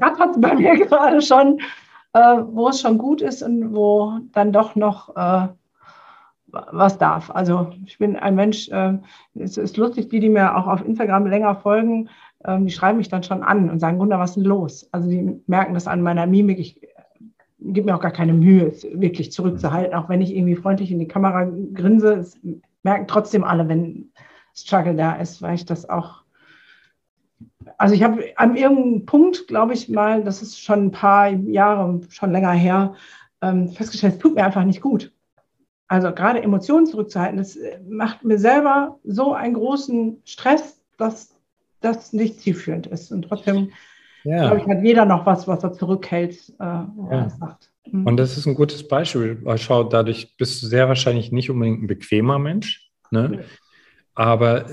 [0.00, 1.60] rattert bei mir gerade schon,
[2.14, 5.48] äh, wo es schon gut ist und wo dann doch noch äh,
[6.46, 7.30] was darf.
[7.30, 8.94] Also ich bin ein Mensch, äh,
[9.34, 12.08] es ist lustig, die, die mir auch auf Instagram länger folgen,
[12.44, 14.88] äh, die schreiben mich dann schon an und sagen, Wunder, was ist denn los?
[14.92, 16.58] Also die merken das an meiner Mimik.
[16.58, 16.88] Ich äh,
[17.60, 20.98] gebe mir auch gar keine Mühe, es wirklich zurückzuhalten, auch wenn ich irgendwie freundlich in
[20.98, 22.14] die Kamera grinse.
[22.14, 22.38] Es
[22.82, 24.12] merken trotzdem alle, wenn
[24.54, 26.22] Struggle da ist, weil ich das auch
[27.78, 32.00] also ich habe an irgendeinem Punkt, glaube ich mal, das ist schon ein paar Jahre,
[32.10, 32.94] schon länger her,
[33.40, 35.12] ähm, festgestellt, es tut mir einfach nicht gut.
[35.88, 41.36] Also gerade Emotionen zurückzuhalten, das äh, macht mir selber so einen großen Stress, dass
[41.82, 43.12] das nicht zielführend ist.
[43.12, 43.72] Und trotzdem,
[44.24, 44.48] ja.
[44.48, 46.88] glaube ich, hat jeder noch was, was er zurückhält, äh, ja.
[47.10, 47.70] er sagt.
[47.90, 48.06] Mhm.
[48.06, 49.42] Und das ist ein gutes Beispiel.
[49.56, 52.90] Schau, dadurch bist du sehr wahrscheinlich nicht unbedingt ein bequemer Mensch.
[53.10, 53.44] Ne?
[54.14, 54.66] Aber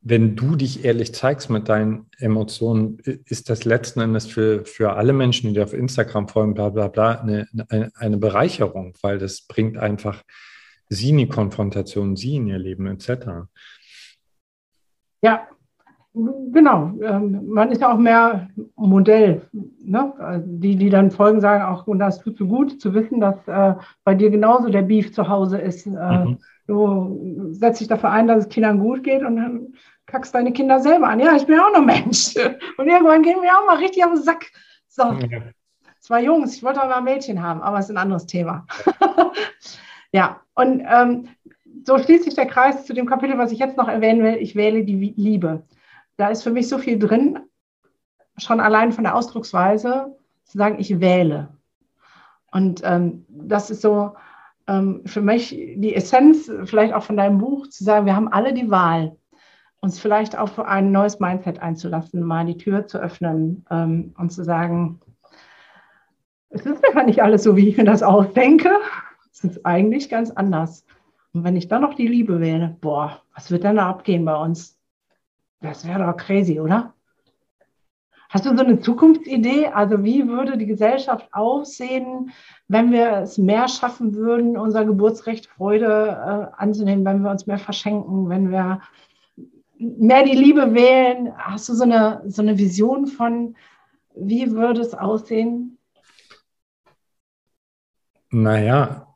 [0.00, 5.14] wenn du dich ehrlich zeigst mit deinen Emotionen, ist das letzten Endes für, für alle
[5.14, 9.46] Menschen, die dir auf Instagram folgen, bla bla bla, eine, eine, eine Bereicherung, weil das
[9.46, 10.22] bringt einfach
[10.90, 13.48] sie in die Konfrontation, sie in ihr Leben etc.
[15.22, 15.48] Ja,
[16.14, 16.92] genau.
[17.02, 19.42] Ähm, man ist ja auch mehr Modell.
[19.52, 20.42] Ne?
[20.46, 23.74] Die, die dann folgen, sagen auch, und das tut so gut zu wissen, dass äh,
[24.04, 25.86] bei dir genauso der Beef zu Hause ist.
[25.86, 26.38] Äh, mhm.
[26.66, 29.74] Du setzt dich dafür ein, dass es Kindern gut geht und dann
[30.06, 31.20] kackst deine Kinder selber an.
[31.20, 32.34] Ja, ich bin auch noch Mensch.
[32.78, 34.50] Und irgendwann gehen wir auch mal richtig auf den Sack.
[34.88, 35.02] So.
[35.02, 35.40] Ja.
[36.00, 38.66] Zwei Jungs, ich wollte auch mal ein Mädchen haben, aber es ist ein anderes Thema.
[40.12, 41.28] ja, und ähm,
[41.86, 44.36] so schließt sich der Kreis zu dem Kapitel, was ich jetzt noch erwähnen will.
[44.36, 45.62] Ich wähle die Liebe.
[46.16, 47.38] Da ist für mich so viel drin,
[48.36, 51.48] schon allein von der Ausdrucksweise, zu sagen, ich wähle.
[52.52, 54.14] Und ähm, das ist so
[54.66, 58.54] ähm, für mich die Essenz, vielleicht auch von deinem Buch, zu sagen, wir haben alle
[58.54, 59.16] die Wahl
[59.84, 64.42] uns vielleicht auf ein neues Mindset einzulassen, mal die Tür zu öffnen ähm, und zu
[64.42, 65.00] sagen,
[66.48, 68.70] es ist einfach nicht alles so, wie ich mir das ausdenke.
[69.30, 70.86] Es ist eigentlich ganz anders.
[71.34, 74.36] Und wenn ich dann noch die Liebe wähle, boah, was wird denn da abgehen bei
[74.36, 74.78] uns?
[75.64, 76.92] Das wäre doch crazy, oder?
[78.28, 79.68] Hast du so eine Zukunftsidee?
[79.68, 82.32] Also wie würde die Gesellschaft aussehen,
[82.68, 87.58] wenn wir es mehr schaffen würden, unser Geburtsrecht Freude äh, anzunehmen, wenn wir uns mehr
[87.58, 88.82] verschenken, wenn wir
[89.78, 91.32] mehr die Liebe wählen?
[91.38, 93.56] Hast du so eine, so eine Vision von,
[94.14, 95.78] wie würde es aussehen?
[98.30, 99.13] Naja,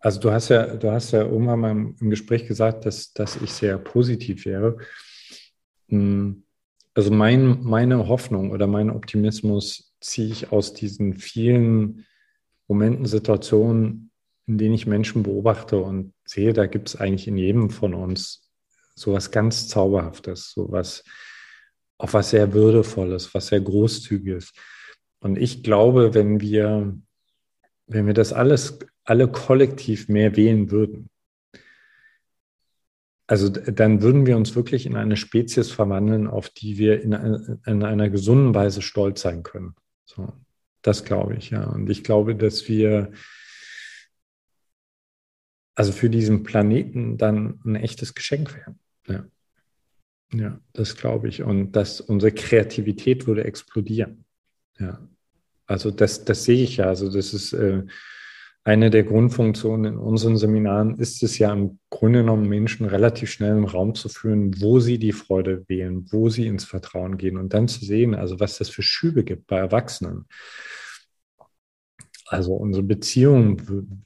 [0.00, 3.52] also du hast ja, du hast ja irgendwann mal im Gespräch gesagt, dass, dass ich
[3.52, 4.78] sehr positiv wäre.
[5.88, 6.44] Hm,
[6.94, 12.06] also mein, meine Hoffnung oder mein Optimismus ziehe ich aus diesen vielen
[12.66, 14.10] Momenten, Situationen,
[14.46, 18.50] in denen ich Menschen beobachte und sehe, da gibt es eigentlich in jedem von uns
[18.94, 21.04] so was ganz Zauberhaftes, so was,
[21.98, 24.52] auch was sehr Würdevolles, was sehr Großzügiges.
[25.20, 26.96] Und ich glaube, wenn wir,
[27.86, 28.78] wenn wir das alles,
[29.10, 31.10] alle kollektiv mehr wählen würden,
[33.26, 37.12] also dann würden wir uns wirklich in eine Spezies verwandeln, auf die wir in,
[37.64, 39.76] in einer gesunden Weise stolz sein können.
[40.04, 40.32] So,
[40.82, 41.64] das glaube ich, ja.
[41.64, 43.12] Und ich glaube, dass wir
[45.76, 48.80] also für diesen Planeten dann ein echtes Geschenk werden.
[49.06, 49.24] Ja.
[50.32, 51.42] Ja, das glaube ich.
[51.42, 54.24] Und dass unsere Kreativität würde explodieren.
[54.78, 55.08] Ja.
[55.66, 56.86] Also das, das sehe ich ja.
[56.86, 57.84] Also das ist äh,
[58.62, 63.56] eine der Grundfunktionen in unseren Seminaren ist es ja im Grunde genommen, Menschen relativ schnell
[63.56, 67.54] im Raum zu führen, wo sie die Freude wählen, wo sie ins Vertrauen gehen und
[67.54, 70.26] dann zu sehen, also was das für Schübe gibt bei Erwachsenen.
[72.26, 74.04] Also unsere Beziehungen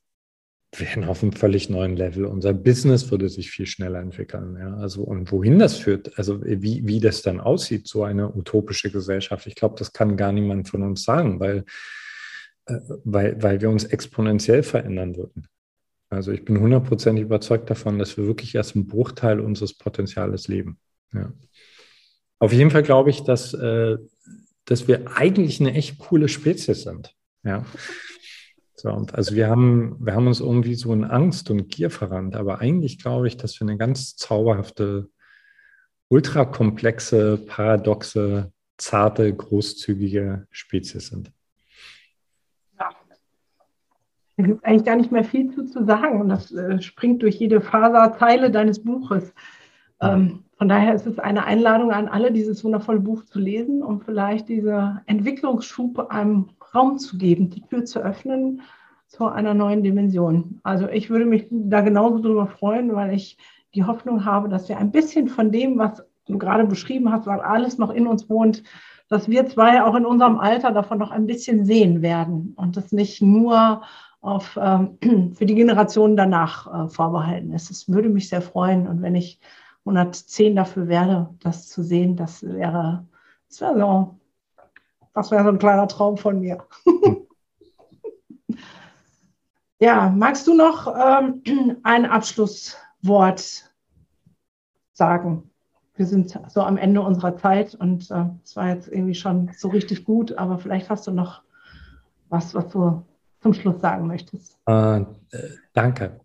[0.79, 2.25] wären auf einem völlig neuen Level.
[2.25, 4.57] Unser Business würde sich viel schneller entwickeln.
[4.59, 4.77] Ja?
[4.77, 9.47] Also, und wohin das führt, also wie, wie das dann aussieht, so eine utopische Gesellschaft,
[9.47, 11.65] ich glaube, das kann gar niemand von uns sagen, weil,
[12.67, 15.49] weil, weil wir uns exponentiell verändern würden.
[16.11, 20.79] Also ich bin hundertprozentig überzeugt davon, dass wir wirklich erst einen Bruchteil unseres Potenziales leben.
[21.13, 21.33] Ja.
[22.39, 23.97] Auf jeden Fall glaube ich, dass, äh,
[24.65, 27.15] dass wir eigentlich eine echt coole Spezies sind.
[27.43, 27.65] Ja.
[28.77, 32.61] So, also wir haben, wir haben uns irgendwie so in Angst und Gier verrannt, aber
[32.61, 35.09] eigentlich glaube ich, dass wir eine ganz zauberhafte,
[36.09, 41.33] ultrakomplexe, paradoxe, zarte, großzügige Spezies sind.
[44.37, 47.23] Da gibt es eigentlich gar nicht mehr viel zu, zu sagen und das äh, springt
[47.23, 49.33] durch jede Faserzeile deines Buches.
[50.01, 54.01] Ähm, von daher ist es eine Einladung an alle, dieses wundervolle Buch zu lesen, um
[54.01, 58.63] vielleicht diese Entwicklungsschub einem Raum zu geben, die Tür zu öffnen
[59.07, 60.61] zu einer neuen Dimension.
[60.63, 63.39] Also ich würde mich da genauso darüber freuen, weil ich
[63.75, 67.41] die Hoffnung habe, dass wir ein bisschen von dem, was du gerade beschrieben hast, weil
[67.41, 68.63] alles noch in uns wohnt,
[69.09, 72.93] dass wir zwei auch in unserem Alter davon noch ein bisschen sehen werden und das
[72.93, 73.83] nicht nur
[74.25, 74.99] auf, ähm,
[75.35, 77.71] für die Generation danach äh, vorbehalten ist.
[77.71, 79.41] Es würde mich sehr freuen und wenn ich
[79.81, 83.07] 110 dafür werde, das zu sehen, das wäre,
[83.49, 84.19] das wäre so
[85.15, 86.67] das wäre so ein kleiner Traum von mir.
[89.81, 91.43] ja, magst du noch ähm,
[91.85, 93.71] ein Abschlusswort
[94.93, 95.51] sagen?
[95.95, 99.53] Wir sind so am Ende unserer Zeit und äh, es äh, war jetzt irgendwie schon
[99.57, 101.43] so richtig gut, aber vielleicht hast du noch
[102.29, 103.05] was, was du
[103.45, 104.57] zum Schluss sagen möchtest.
[104.65, 105.05] Äh,
[105.75, 106.21] danke.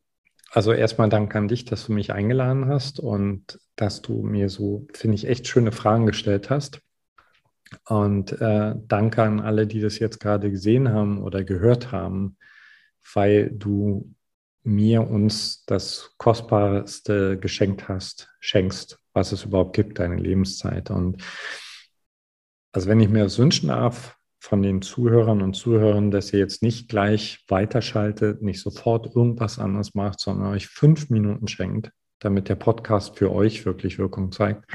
[0.53, 4.87] also erstmal Dank an dich, dass du mich eingeladen hast und dass du mir so,
[4.93, 6.79] finde ich, echt schöne Fragen gestellt hast.
[7.85, 12.37] Und äh, danke an alle, die das jetzt gerade gesehen haben oder gehört haben,
[13.13, 14.15] weil du
[14.63, 20.89] mir uns das Kostbarste geschenkt hast, schenkst, was es überhaupt gibt, deine Lebenszeit.
[20.89, 21.21] Und
[22.71, 26.63] also wenn ich mir das wünschen darf von den Zuhörern und Zuhörern, dass ihr jetzt
[26.63, 32.55] nicht gleich weiterschaltet, nicht sofort irgendwas anderes macht, sondern euch fünf Minuten schenkt, damit der
[32.55, 34.65] Podcast für euch wirklich Wirkung zeigt.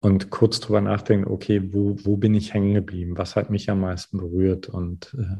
[0.00, 3.18] Und kurz drüber nachdenkt, okay, wo, wo bin ich hängen geblieben?
[3.18, 4.68] Was hat mich am meisten berührt?
[4.68, 5.36] Und äh,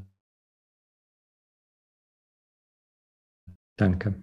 [3.76, 4.20] danke.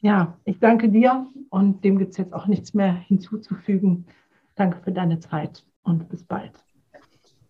[0.00, 4.06] Ja, ich danke dir und dem gibt es jetzt auch nichts mehr hinzuzufügen.
[4.56, 6.65] Danke für deine Zeit und bis bald.